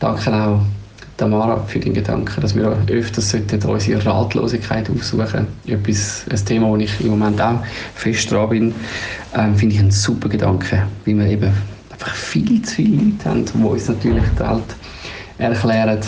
Danke 0.00 0.34
auch 0.34 0.60
Tamara 1.16 1.62
für 1.66 1.78
den 1.78 1.94
Gedanken, 1.94 2.40
dass 2.40 2.56
wir 2.56 2.76
öfters 2.88 3.34
unsere 3.34 4.04
Ratlosigkeit 4.04 4.90
aufsuchen 4.90 5.46
Etwas, 5.66 6.24
ein 6.28 6.44
Thema, 6.44 6.68
wo 6.68 6.76
ich 6.76 7.00
im 7.00 7.10
Moment 7.10 7.40
auch 7.40 7.60
fest 7.94 8.32
dran 8.32 8.48
bin, 8.48 8.74
ähm, 9.36 9.54
finde 9.54 9.76
ich 9.76 9.80
ein 9.80 9.90
super 9.90 10.28
Gedanke, 10.28 10.82
weil 11.04 11.18
wir 11.18 11.26
eben 11.26 11.52
einfach 11.90 12.14
viel 12.14 12.60
zu 12.62 12.74
viele 12.76 12.96
Leute 12.96 13.24
haben, 13.24 13.44
die 13.44 13.62
uns 13.62 13.88
natürlich 13.88 14.24
die 14.34 14.40
Welt 14.40 14.76
erklären, 15.38 16.00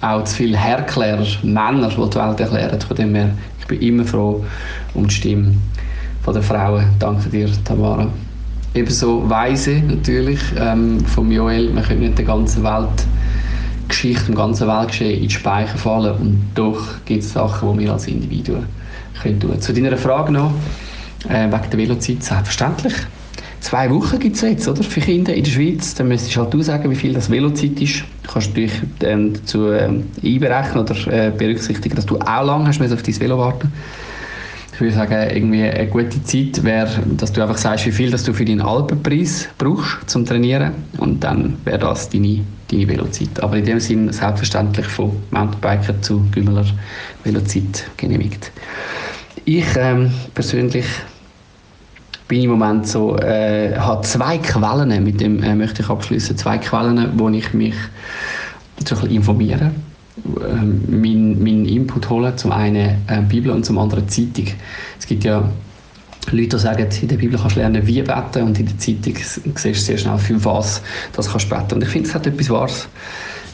auch 0.00 0.24
zu 0.24 0.36
viele 0.36 0.56
Herklärer, 0.56 1.26
Männer, 1.42 1.88
die 1.88 1.94
die 2.10 2.16
Welt 2.16 2.40
erklären. 2.40 2.80
Von 2.80 2.96
dem 2.96 3.14
her, 3.14 3.30
ich 3.60 3.66
bin 3.66 3.80
immer 3.80 4.04
froh 4.04 4.44
um 4.94 5.06
die 5.06 5.14
Stimme 5.14 5.54
der 6.26 6.42
Frauen. 6.42 6.86
Danke 6.98 7.28
dir, 7.28 7.48
Tamara. 7.64 8.08
Ebenso 8.74 9.28
Weise 9.28 9.82
natürlich 9.86 10.40
ähm, 10.58 11.00
von 11.00 11.30
Joel. 11.30 11.74
Wir 11.74 11.82
können 11.82 12.00
nicht 12.00 12.18
die 12.18 12.24
ganze 12.24 12.62
Welt 12.62 13.06
Geschichte, 13.88 14.28
im 14.28 14.34
ganzen 14.34 14.68
Weltgeschehen 14.68 15.22
in 15.22 15.28
die 15.28 15.34
Speicher 15.34 15.76
fallen 15.76 16.14
und 16.16 16.50
doch 16.54 16.82
gibt 17.04 17.22
es 17.22 17.32
Sachen, 17.32 17.78
die 17.78 17.84
wir 17.84 17.92
als 17.92 18.06
Individuen 18.06 18.66
können 19.22 19.40
tun. 19.40 19.60
Zu 19.60 19.72
deiner 19.72 19.96
Frage 19.96 20.32
noch, 20.32 20.52
äh, 21.28 21.50
wegen 21.50 21.70
der 21.70 21.78
Velozeit, 21.78 22.22
selbstverständlich. 22.22 22.94
Zwei 23.60 23.90
Wochen 23.90 24.18
gibt 24.18 24.36
es 24.36 24.42
jetzt, 24.42 24.68
oder, 24.68 24.82
für 24.82 25.00
Kinder 25.00 25.34
in 25.34 25.42
der 25.42 25.50
Schweiz. 25.50 25.94
Dann 25.94 26.08
müsstest 26.08 26.36
du 26.36 26.40
halt 26.40 26.64
sagen, 26.64 26.90
wie 26.90 26.94
viel 26.94 27.14
das 27.14 27.30
Velozeit 27.30 27.80
ist. 27.80 28.04
Du 28.22 28.32
kannst 28.32 28.48
natürlich 28.48 28.74
ähm, 29.02 29.32
dazu 29.32 29.72
ähm, 29.72 30.04
einberechnen 30.22 30.84
oder 30.84 30.94
äh, 31.12 31.30
berücksichtigen, 31.30 31.96
dass 31.96 32.06
du 32.06 32.18
auch 32.18 32.44
lange 32.44 32.68
hast 32.68 32.80
auf 32.80 33.02
dein 33.02 33.20
Velo 33.20 33.38
warten 33.38 33.72
ich 34.76 34.80
würde 34.82 34.94
sagen, 34.94 35.30
irgendwie 35.34 35.62
eine 35.62 35.86
gute 35.86 36.22
Zeit 36.24 36.62
wäre, 36.62 36.90
dass 37.16 37.32
du 37.32 37.40
einfach 37.40 37.56
sagst, 37.56 37.86
wie 37.86 37.92
viel 37.92 38.10
dass 38.10 38.24
du 38.24 38.34
für 38.34 38.44
deinen 38.44 38.60
Alpenpreis 38.60 39.48
brauchst 39.56 40.10
zum 40.10 40.26
Trainieren 40.26 40.72
und 40.98 41.24
dann 41.24 41.56
wäre 41.64 41.78
das 41.78 42.10
deine, 42.10 42.40
deine 42.70 42.88
Velozeit. 42.88 43.40
Aber 43.40 43.56
in 43.56 43.64
dem 43.64 43.80
Sinn 43.80 44.12
selbstverständlich 44.12 44.86
von 44.86 45.12
Mountainbiker 45.30 46.00
zu 46.02 46.24
Gümmeler 46.32 46.66
Velozeit 47.24 47.88
genehmigt. 47.96 48.50
Ich 49.44 49.66
ähm, 49.76 50.10
persönlich 50.34 50.86
bin 52.28 52.42
im 52.42 52.50
Moment 52.50 52.88
so, 52.88 53.16
äh, 53.18 53.76
habe 53.76 54.02
zwei 54.02 54.38
Quellen, 54.38 55.04
mit 55.04 55.20
dem 55.20 55.42
äh, 55.42 55.54
möchte 55.54 55.82
ich 55.82 55.88
abschließen, 55.88 56.36
zwei 56.36 56.58
Quellen, 56.58 57.10
wo 57.16 57.28
ich 57.28 57.52
mich 57.54 57.74
so 58.84 58.96
ein 58.96 59.10
informiere 59.10 59.70
ähm, 60.24 60.82
meinen 60.88 61.42
mein 61.42 61.64
Input 61.66 62.08
holen. 62.10 62.36
Zum 62.36 62.52
einen 62.52 63.02
äh, 63.06 63.22
Bibel 63.28 63.50
und 63.52 63.64
zum 63.64 63.78
anderen 63.78 64.08
Zeitung. 64.08 64.46
Es 64.98 65.06
gibt 65.06 65.24
ja 65.24 65.48
Leute, 66.32 66.58
sagen, 66.58 66.88
in 67.00 67.08
der 67.08 67.16
Bibel 67.16 67.38
kannst 67.38 67.56
du 67.56 67.60
lernen, 67.60 67.86
wie 67.86 68.02
beten 68.02 68.42
und 68.42 68.58
in 68.58 68.66
der 68.66 68.78
Zeitung 68.78 69.14
siehst 69.16 69.66
du 69.66 69.72
sehr 69.74 69.98
schnell, 69.98 70.18
für 70.18 70.44
was 70.44 70.82
das 71.12 71.30
kannst 71.30 71.48
beten. 71.48 71.74
Und 71.74 71.82
ich 71.82 71.88
finde, 71.88 72.08
es 72.08 72.14
hat 72.14 72.26
etwas 72.26 72.50
Wahres. 72.50 72.88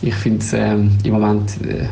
Ich 0.00 0.14
finde 0.14 0.40
es 0.40 0.52
ähm, 0.52 0.90
im 1.04 1.12
Moment, 1.12 1.50
äh, 1.62 1.86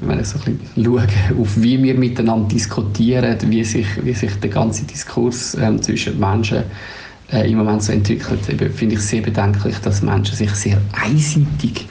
wenn 0.00 0.20
ich 0.20 0.26
so 0.26 0.38
ein 0.44 0.56
bisschen 0.56 0.84
schaue, 0.84 1.06
auf 1.40 1.62
wie 1.62 1.82
wir 1.82 1.94
miteinander 1.94 2.48
diskutieren, 2.48 3.36
wie 3.46 3.64
sich, 3.64 3.86
wie 4.04 4.14
sich 4.14 4.34
der 4.40 4.50
ganze 4.50 4.84
Diskurs 4.84 5.54
ähm, 5.60 5.80
zwischen 5.82 6.18
Menschen 6.18 6.62
äh, 7.32 7.50
im 7.50 7.58
Moment 7.58 7.82
so 7.82 7.92
entwickelt, 7.92 8.40
finde 8.74 8.94
ich 8.94 9.00
sehr 9.00 9.22
bedenklich, 9.22 9.76
dass 9.78 10.02
Menschen 10.02 10.34
sich 10.34 10.50
sehr 10.50 10.78
einseitig 10.92 11.88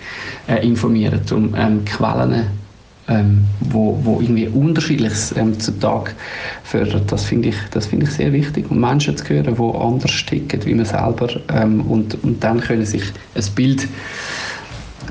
äh, 0.48 0.66
informieren, 0.66 1.22
um 1.32 1.54
ähm, 1.56 1.86
Quellen 1.86 2.61
ähm, 3.08 3.46
wo, 3.60 4.00
wo 4.04 4.22
irgendwie 4.22 4.48
Unterschiedliches 4.48 5.36
ähm, 5.36 5.54
Tag 5.80 6.16
fördert. 6.64 7.12
Das 7.12 7.26
finde 7.26 7.50
ich, 7.50 7.56
das 7.72 7.88
finde 7.88 8.06
ich 8.06 8.12
sehr 8.12 8.32
wichtig. 8.32 8.70
Und 8.70 8.80
Menschen 8.80 9.18
zu 9.18 9.28
hören, 9.28 9.56
die 9.56 9.78
anders 9.78 10.26
ticken, 10.26 10.66
wie 10.66 10.76
man 10.76 10.86
selber. 10.86 11.30
Ähm, 11.54 11.82
und, 11.82 12.24
und 12.24 12.44
dann 12.44 12.62
können 12.62 12.86
sich 12.86 13.04
ein 13.36 13.44
Bild 13.56 13.88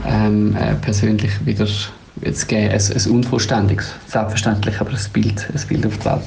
ähm, 0.07 0.57
äh, 0.57 0.75
persönlich 0.75 1.33
wieder 1.45 1.67
jetzt 2.23 2.49
geben. 2.49 2.71
Ein, 2.71 2.81
ein 2.81 3.11
unvollständiges, 3.11 3.93
selbstverständlich, 4.07 4.81
aber 4.81 4.91
ein 4.91 5.13
Bild, 5.13 5.49
ein 5.53 5.69
Bild 5.69 5.87
auf 5.87 5.99
die 5.99 6.05
Welt. 6.05 6.23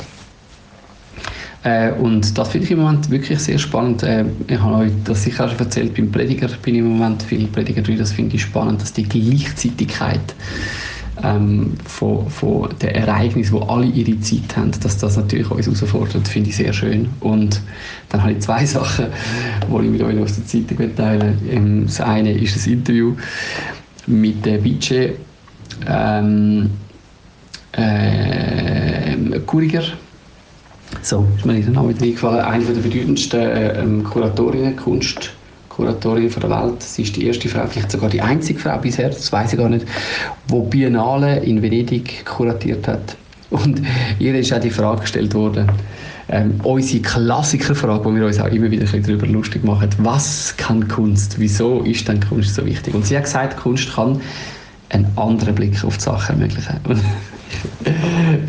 Äh, 1.63 1.91
und 1.93 2.37
das 2.37 2.49
finde 2.49 2.65
ich 2.65 2.71
im 2.71 2.79
Moment 2.79 3.09
wirklich 3.09 3.39
sehr 3.39 3.57
spannend. 3.57 4.03
Äh, 4.03 4.25
ich 4.47 4.59
habe 4.59 4.75
euch 4.75 4.91
das 5.05 5.23
sicher 5.23 5.47
schon 5.47 5.59
erzählt, 5.59 5.95
beim 5.95 6.11
Prediger 6.11 6.49
bin 6.61 6.75
ich 6.75 6.79
im 6.81 6.97
Moment 6.97 7.23
viel 7.23 7.47
Prediger 7.47 7.81
drin, 7.81 7.97
das 7.97 8.11
finde 8.11 8.35
ich 8.35 8.41
spannend, 8.41 8.81
dass 8.81 8.91
die 8.91 9.03
Gleichzeitigkeit 9.03 10.35
ähm, 11.23 11.73
von, 11.85 12.29
von 12.29 12.69
den 12.81 12.89
Ereignissen, 12.89 13.53
wo 13.53 13.59
alle 13.59 13.85
ihre 13.85 14.19
Zeit 14.19 14.55
haben, 14.55 14.71
dass 14.81 14.97
das 14.97 15.15
natürlich 15.17 15.49
uns 15.49 15.65
herausfordert, 15.67 16.27
finde 16.27 16.49
ich 16.49 16.57
sehr 16.57 16.73
schön. 16.73 17.09
Und 17.21 17.61
dann 18.09 18.21
habe 18.21 18.33
ich 18.33 18.39
zwei 18.39 18.65
Sachen, 18.65 19.07
die 19.61 19.85
ich 19.85 19.91
mit 19.91 20.01
euch 20.01 20.19
aus 20.19 20.35
der 20.35 20.45
Zeitung 20.45 20.95
teilen 20.95 21.37
ähm, 21.49 21.85
Das 21.85 22.01
eine 22.01 22.33
ist 22.33 22.65
ein 22.65 22.73
Interview 22.73 23.15
mit 24.05 24.45
der 24.45 24.57
Budget 24.57 25.17
ähm, 25.87 26.69
äh, 27.71 29.39
Kuriger. 29.45 29.83
So, 31.01 31.25
ist 31.37 31.45
mir 31.45 31.59
dann 31.59 31.77
auch 31.77 31.89
wieder 31.89 32.03
eingefallen, 32.03 32.41
eine 32.41 32.65
der 32.65 32.81
bedeutendsten 32.81 33.39
äh, 33.39 33.79
ähm, 33.79 34.03
Kuratorinnen, 34.03 34.75
Kunstkuratorin 35.75 36.29
der 36.29 36.49
Welt. 36.49 36.83
Sie 36.83 37.01
ist 37.03 37.15
die 37.15 37.25
erste 37.25 37.49
Frau, 37.49 37.65
vielleicht 37.67 37.91
sogar 37.91 38.09
die 38.09 38.21
einzige 38.21 38.59
Frau 38.59 38.77
bisher, 38.77 39.09
das 39.09 39.31
weiß 39.31 39.53
ich 39.53 39.59
gar 39.59 39.69
nicht, 39.69 39.85
die 40.49 40.61
Biennale 40.69 41.39
in 41.39 41.61
Venedig 41.61 42.25
kuratiert 42.25 42.87
hat. 42.87 43.17
Und 43.49 43.81
ihr 44.19 44.35
ist 44.35 44.53
auch 44.53 44.59
die 44.59 44.69
Frage 44.69 45.01
gestellt 45.01 45.33
worden, 45.33 45.71
ähm, 46.29 46.59
unsere 46.63 47.01
Klassikerfrage, 47.01 48.05
wo 48.05 48.15
wir 48.15 48.25
uns 48.25 48.39
auch 48.39 48.47
immer 48.47 48.71
wieder 48.71 48.85
darüber 48.85 49.27
lustig 49.27 49.63
machen, 49.63 49.89
was 49.99 50.55
kann 50.57 50.87
Kunst? 50.87 51.39
Wieso 51.39 51.81
ist 51.81 52.07
denn 52.07 52.19
Kunst 52.19 52.55
so 52.55 52.65
wichtig? 52.65 52.93
Und 52.95 53.05
sie 53.05 53.15
hat 53.17 53.25
gesagt, 53.25 53.57
Kunst 53.57 53.93
kann 53.93 54.21
einen 54.89 55.07
anderen 55.15 55.53
Blick 55.55 55.83
auf 55.83 55.97
die 55.97 56.03
Sache 56.03 56.33
ermöglichen. 56.33 56.79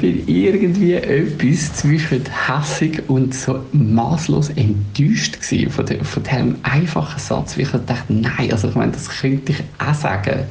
Bin 0.00 0.26
irgendwie 0.26 0.94
etwas 0.94 1.72
zwischen 1.74 2.22
hässig 2.46 3.02
und 3.08 3.34
so 3.34 3.60
maßlos 3.72 4.50
enttäuscht 4.50 5.40
gewesen 5.40 5.70
von, 5.70 5.86
dem, 5.86 6.04
von 6.04 6.22
diesem 6.22 6.56
einfachen 6.62 7.18
Satz, 7.18 7.56
wie 7.56 7.62
ich 7.62 7.70
dachte, 7.70 8.12
nein, 8.12 8.50
also 8.50 8.68
ich 8.68 8.74
meine, 8.74 8.92
das 8.92 9.08
könnte 9.08 9.52
ich 9.52 9.62
auch 9.78 9.94
sagen. 9.94 10.44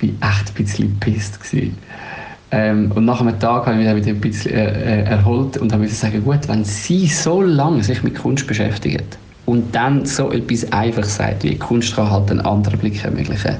Ich 0.00 0.12
war 0.20 0.30
echt 0.30 0.48
ein 0.48 0.64
bisschen 0.64 1.00
pisst 1.00 1.38
Ähm, 2.50 2.92
und 2.92 3.04
nach 3.04 3.20
einem 3.20 3.38
Tag 3.40 3.66
habe 3.66 3.80
ich 3.80 3.86
mich 3.86 3.96
wieder 3.96 4.14
ein 4.14 4.20
bisschen 4.20 4.52
äh, 4.52 5.00
äh 5.00 5.04
erholt 5.04 5.56
und 5.56 5.72
habe 5.72 5.88
sagen, 5.88 6.22
gut, 6.22 6.46
wenn 6.48 6.64
sie 6.64 7.06
so 7.06 7.42
lange 7.42 7.82
sich 7.82 8.02
mit 8.02 8.14
Kunst 8.14 8.46
beschäftigt 8.46 9.18
und 9.46 9.74
dann 9.74 10.04
so 10.04 10.30
etwas 10.30 10.70
einfach 10.72 11.04
sagt, 11.04 11.44
wie 11.44 11.56
Kunst 11.56 11.96
kann 11.96 12.10
halt 12.10 12.30
einen 12.30 12.40
anderen 12.40 12.78
Blick 12.78 13.02
ermöglichen 13.04 13.56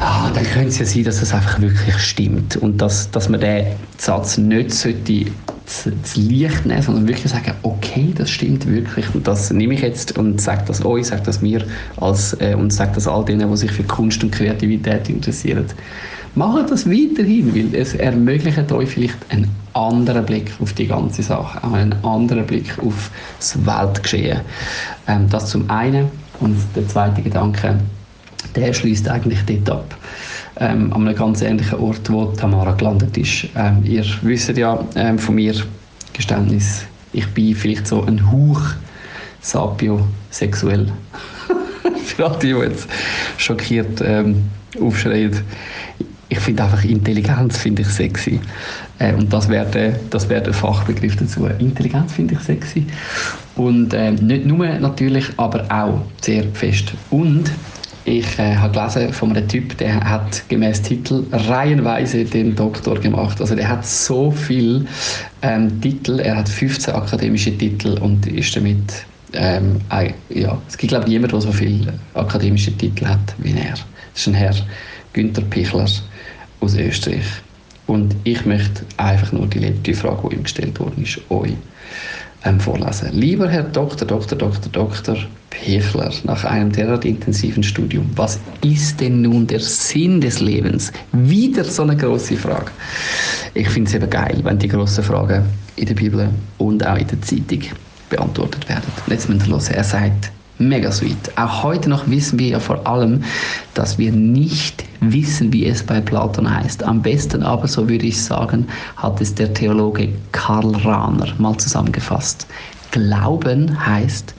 ah, 0.00 0.30
dann 0.34 0.44
könnte 0.44 0.68
es 0.68 0.78
ja 0.78 0.86
sein, 0.86 1.04
dass 1.04 1.22
es 1.22 1.32
einfach 1.32 1.60
wirklich 1.60 1.96
stimmt 1.98 2.56
und 2.56 2.78
dass, 2.78 3.10
dass 3.10 3.28
man 3.28 3.40
den 3.40 3.66
Satz 3.98 4.38
nicht 4.38 4.72
sollte 4.72 5.26
zu, 5.66 6.02
zu 6.02 6.20
Licht 6.20 6.66
nehmen, 6.66 6.82
sondern 6.82 7.08
wirklich 7.08 7.32
sagen, 7.32 7.52
okay, 7.62 8.12
das 8.14 8.30
stimmt 8.30 8.66
wirklich 8.66 9.06
und 9.14 9.26
das 9.26 9.50
nehme 9.50 9.74
ich 9.74 9.80
jetzt 9.80 10.16
und 10.18 10.40
sage 10.40 10.64
das 10.66 10.84
euch, 10.84 11.06
sage 11.06 11.22
das 11.24 11.40
mir 11.40 11.64
als, 11.96 12.34
äh, 12.40 12.54
und 12.54 12.72
sage 12.72 12.92
das 12.94 13.08
all 13.08 13.24
denen, 13.24 13.50
die 13.50 13.56
sich 13.56 13.72
für 13.72 13.84
Kunst 13.84 14.22
und 14.22 14.30
Kreativität 14.30 15.08
interessieren. 15.08 15.66
Macht 16.34 16.70
das 16.70 16.86
weiterhin, 16.86 17.54
weil 17.54 17.80
es 17.80 17.94
ermöglicht 17.94 18.70
euch 18.72 18.88
vielleicht 18.88 19.16
einen 19.30 19.48
anderen 19.72 20.26
Blick 20.26 20.50
auf 20.60 20.72
die 20.72 20.86
ganze 20.86 21.22
Sache, 21.22 21.62
auch 21.62 21.72
einen 21.72 21.94
anderen 22.04 22.44
Blick 22.44 22.76
auf 22.84 23.10
das 23.38 23.64
Weltgeschehen. 23.64 24.40
Ähm, 25.06 25.28
das 25.30 25.50
zum 25.50 25.70
einen. 25.70 26.10
Und 26.40 26.56
der 26.74 26.88
zweite 26.88 27.22
Gedanke, 27.22 27.78
der 28.54 28.72
schließt 28.72 29.08
eigentlich 29.08 29.40
dort 29.46 29.70
ab. 29.70 29.96
Ähm, 30.56 30.92
an 30.92 31.06
einem 31.06 31.16
ganz 31.16 31.42
ähnlichen 31.42 31.78
Ort, 31.80 32.10
wo 32.10 32.26
Tamara 32.26 32.72
gelandet 32.72 33.16
ist. 33.16 33.48
Ähm, 33.56 33.82
ihr 33.84 34.04
wisst 34.22 34.56
ja 34.56 34.78
ähm, 34.94 35.18
von 35.18 35.34
mir, 35.34 35.54
Geständnis, 36.12 36.84
ich 37.12 37.26
bin 37.28 37.54
vielleicht 37.54 37.86
so 37.86 38.02
ein 38.04 38.30
Hauch 38.30 38.60
sapiosexuell. 39.40 40.92
Für 42.04 42.26
alle, 42.26 42.38
die 42.38 42.48
jetzt 42.48 42.88
schockiert 43.36 44.00
ähm, 44.04 44.44
aufschreien. 44.80 45.40
Ich 46.28 46.38
finde 46.38 46.64
einfach 46.64 46.84
Intelligenz 46.84 47.58
finde 47.58 47.82
ich 47.82 47.88
sexy. 47.88 48.40
Äh, 48.98 49.14
und 49.14 49.32
das 49.32 49.48
wäre 49.48 49.66
der, 49.66 49.92
das 50.10 50.28
wär 50.28 50.40
der 50.40 50.54
Fachbegriff 50.54 51.16
dazu. 51.16 51.46
Intelligenz 51.58 52.12
finde 52.12 52.34
ich 52.34 52.40
sexy. 52.40 52.86
Und 53.56 53.92
äh, 53.92 54.12
nicht 54.12 54.46
nur 54.46 54.66
natürlich, 54.66 55.26
aber 55.36 55.64
auch 55.70 56.00
sehr 56.20 56.44
fest. 56.54 56.92
Und 57.10 57.50
Ich 58.06 58.38
äh, 58.38 58.54
habe 58.56 58.72
gelesen 58.72 59.12
von 59.14 59.34
einem 59.34 59.48
Typ, 59.48 59.78
der 59.78 59.98
hat 59.98 60.46
gemäß 60.48 60.82
Titel 60.82 61.24
reihenweise 61.32 62.24
den 62.24 62.54
Doktor 62.54 63.00
gemacht. 63.00 63.40
Also 63.40 63.54
der 63.54 63.68
hat 63.68 63.86
so 63.86 64.30
viel 64.30 64.86
ähm, 65.40 65.80
Titel, 65.80 66.20
er 66.20 66.36
hat 66.36 66.48
15 66.48 66.94
akademische 66.94 67.56
Titel 67.56 67.98
und 67.98 68.26
ist 68.26 68.54
damit 68.54 69.06
ähm, 69.32 69.80
ja, 70.28 70.58
es 70.68 70.76
gibt 70.76 70.90
glaube 70.90 71.06
ich 71.06 71.12
niemand, 71.12 71.32
der 71.32 71.40
so 71.40 71.50
viele 71.50 71.94
akademische 72.12 72.76
Titel 72.76 73.06
hat 73.06 73.34
wie 73.38 73.52
er. 73.52 73.70
Das 73.70 73.80
ist 74.16 74.28
ein 74.28 74.34
Herr 74.34 74.54
Günther 75.14 75.42
Pichler 75.42 75.86
aus 76.60 76.76
Österreich. 76.76 77.24
Und 77.86 78.14
ich 78.24 78.44
möchte 78.46 78.84
einfach 78.96 79.32
nur 79.32 79.46
die 79.46 79.58
letzte 79.58 79.94
Frage, 79.94 80.28
die 80.28 80.36
ihm 80.36 80.42
gestellt 80.42 80.78
worden 80.78 81.02
ist, 81.02 81.20
euch 81.30 81.54
ähm, 82.44 82.60
vorlesen. 82.60 83.10
Lieber 83.12 83.48
Herr 83.48 83.64
Dr. 83.64 84.06
Dr. 84.06 84.36
Dr. 84.36 84.70
Dr. 84.72 85.16
Pichler, 85.50 86.10
nach 86.24 86.44
einem 86.44 86.72
derart 86.72 87.04
intensiven 87.04 87.62
Studium, 87.62 88.10
was 88.16 88.38
ist 88.62 89.00
denn 89.00 89.22
nun 89.22 89.46
der 89.46 89.60
Sinn 89.60 90.20
des 90.20 90.40
Lebens? 90.40 90.92
Wieder 91.12 91.64
so 91.64 91.82
eine 91.82 91.96
große 91.96 92.36
Frage. 92.36 92.70
Ich 93.54 93.68
finde 93.68 93.88
es 93.88 93.94
eben 93.94 94.10
geil, 94.10 94.40
wenn 94.42 94.58
die 94.58 94.68
grossen 94.68 95.04
Fragen 95.04 95.44
in 95.76 95.86
der 95.86 95.94
Bibel 95.94 96.28
und 96.58 96.86
auch 96.86 96.98
in 96.98 97.06
der 97.06 97.20
Zeitung 97.22 97.62
beantwortet 98.10 98.68
werden. 98.68 98.84
Und 99.06 99.12
jetzt 99.12 99.28
müssen 99.28 99.46
wir 99.46 99.54
hören. 99.54 99.74
Er 99.74 99.84
sagt, 99.84 100.30
mega 100.58 100.90
sweet. 100.92 101.36
Auch 101.36 101.62
heute 101.62 101.88
noch 101.88 102.08
wissen 102.08 102.38
wir 102.38 102.48
ja 102.48 102.60
vor 102.60 102.86
allem, 102.86 103.24
dass 103.74 103.98
wir 103.98 104.12
nicht 104.12 104.84
wissen, 105.00 105.52
wie 105.52 105.66
es 105.66 105.82
bei 105.82 106.00
Platon 106.00 106.52
heißt. 106.52 106.82
Am 106.82 107.02
besten 107.02 107.42
aber, 107.42 107.66
so 107.68 107.88
würde 107.88 108.06
ich 108.06 108.22
sagen, 108.22 108.66
hat 108.96 109.20
es 109.20 109.34
der 109.34 109.52
Theologe 109.52 110.10
Karl 110.32 110.74
Rahner 110.76 111.32
mal 111.38 111.56
zusammengefasst. 111.56 112.46
Glauben 112.90 113.84
heißt, 113.84 114.34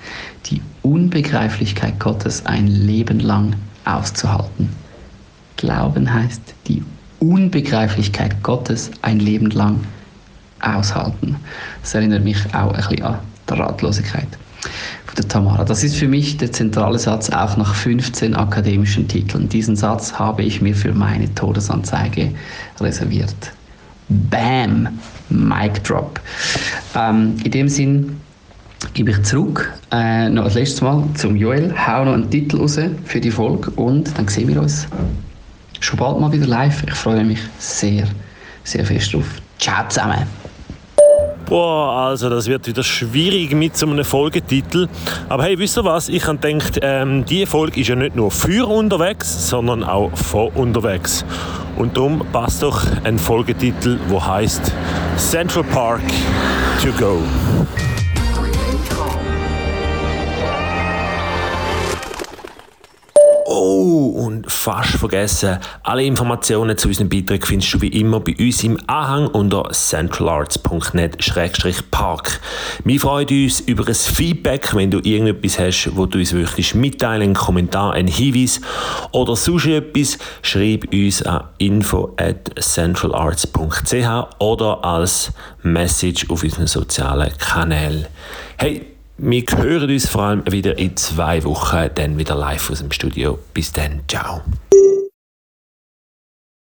die 0.46 0.62
Unbegreiflichkeit 0.82 2.00
Gottes 2.00 2.46
ein 2.46 2.68
Leben 2.68 3.20
lang 3.20 3.56
auszuhalten. 3.84 4.70
Glauben 5.58 6.14
heißt, 6.14 6.42
die 6.68 6.84
Unbegreiflichkeit 7.20 8.42
Gottes 8.44 8.92
ein 9.02 9.20
Leben 9.20 9.50
lang 9.52 9.82
aushalten. 10.62 11.36
Das 11.82 11.94
erinnert 11.94 12.24
mich 12.24 12.38
auch 12.54 12.72
ein 12.72 12.88
bisschen 12.88 13.04
an 13.04 13.20
die 13.50 13.54
Ratlosigkeit 13.54 14.28
von 15.06 15.16
der 15.16 15.28
Tamara. 15.28 15.64
Das 15.64 15.84
ist 15.84 15.96
für 15.96 16.08
mich 16.08 16.38
der 16.38 16.52
zentrale 16.52 17.00
Satz 17.00 17.30
auch 17.30 17.58
nach 17.58 17.74
15 17.76 18.36
akademischen 18.36 19.08
Titeln. 19.08 19.50
Diesen 19.50 19.76
Satz 19.76 20.14
habe 20.14 20.44
ich 20.44 20.62
mir 20.62 20.76
für 20.76 20.94
meine 20.94 21.34
Todesanzeige 21.36 22.32
reserviert. 22.80 23.36
Bam! 24.10 25.00
Mic 25.30 25.82
Drop. 25.84 26.20
Ähm, 26.96 27.36
in 27.44 27.52
dem 27.52 27.68
Sinn 27.68 28.18
gebe 28.94 29.12
ich 29.12 29.24
zurück, 29.24 29.74
äh, 29.92 30.30
noch 30.30 30.44
als 30.44 30.54
letztes 30.54 30.82
Mal 30.82 31.04
zum 31.16 31.36
Joel. 31.36 31.74
Hau 31.76 32.06
noch 32.06 32.14
einen 32.14 32.30
Titel 32.30 32.58
raus 32.58 32.80
für 33.06 33.20
die 33.20 33.32
Folge 33.32 33.72
und 33.72 34.18
dann 34.18 34.28
sehen 34.28 34.48
wir 34.48 34.62
uns 34.62 34.88
schon 35.80 35.98
bald 35.98 36.20
mal 36.20 36.32
wieder 36.32 36.48
live. 36.48 36.84
Ich 36.88 36.94
freue 36.94 37.24
mich 37.24 37.40
sehr, 37.60 38.08
sehr 38.64 38.86
fest 38.86 39.14
drauf. 39.14 39.26
Ciao 39.60 39.88
zusammen! 39.88 40.45
Boah, 41.46 42.08
also 42.08 42.28
das 42.28 42.48
wird 42.48 42.66
wieder 42.66 42.84
schwierig 42.84 43.54
mit 43.54 43.78
so 43.78 43.86
einem 43.86 44.04
Folgetitel. 44.04 44.88
Aber 45.30 45.44
hey, 45.44 45.60
wisst 45.60 45.78
ihr 45.78 45.86
was? 45.86 46.10
Ich 46.10 46.26
habe 46.26 46.40
gedacht, 46.40 46.80
ähm, 46.82 47.24
diese 47.24 47.46
Folge 47.46 47.80
ist 47.80 47.88
ja 47.88 47.96
nicht 47.96 48.16
nur 48.16 48.32
für 48.32 48.68
unterwegs, 48.68 49.50
sondern 49.50 49.84
auch 49.84 50.10
vor 50.18 50.56
unterwegs. 50.58 51.24
Und 51.78 51.98
darum 51.98 52.26
passt 52.32 52.64
doch 52.64 52.84
ein 53.04 53.20
Folgetitel, 53.20 54.00
wo 54.08 54.26
heißt 54.26 54.72
Central 55.18 55.64
Park 55.66 56.02
to 56.82 56.90
go. 56.98 57.20
Und 64.16 64.52
fast 64.52 64.92
vergessen, 64.92 65.58
alle 65.84 66.04
Informationen 66.04 66.78
zu 66.78 66.88
unserem 66.88 67.10
Beitrag 67.10 67.46
findest 67.46 67.74
du 67.74 67.82
wie 67.82 67.90
immer 67.90 68.22
bei 68.22 68.34
uns 68.40 68.64
im 68.64 68.80
Anhang 68.88 69.28
unter 69.28 69.70
centralarts.net-park. 69.72 72.40
Wir 72.84 73.00
freuen 73.00 73.28
uns 73.28 73.60
über 73.60 73.88
ein 73.88 73.94
Feedback, 73.94 74.74
wenn 74.74 74.90
du 74.92 75.00
irgendetwas 75.00 75.60
hast, 75.60 75.92
wo 75.96 76.06
du 76.06 76.20
uns 76.20 76.34
möchtest 76.34 76.76
mitteilen, 76.76 77.24
einen 77.24 77.34
Kommentar, 77.34 77.94
einen 77.94 78.08
Hinweis 78.08 78.62
oder 79.12 79.36
sonst 79.36 79.66
etwas, 79.66 80.20
schreib 80.42 80.94
uns 80.94 81.22
an 81.24 81.44
info 81.58 82.14
at 82.18 82.52
centralarts.ch 82.58 84.40
oder 84.40 84.82
als 84.84 85.34
Message 85.64 86.30
auf 86.30 86.44
unseren 86.44 86.68
sozialen 86.68 87.32
Kanälen. 87.38 88.06
Hey, 88.58 88.95
wir 89.18 89.44
hören 89.58 89.90
uns 89.90 90.08
vor 90.10 90.24
allem 90.24 90.44
wieder 90.52 90.78
in 90.78 90.98
zwei 90.98 91.44
Wochen, 91.44 91.90
dann 91.96 92.18
wieder 92.18 92.36
live 92.36 92.70
aus 92.70 92.80
dem 92.80 92.92
Studio. 92.92 93.40
Bis 93.54 93.72
dann, 93.72 94.02
ciao. 94.08 94.42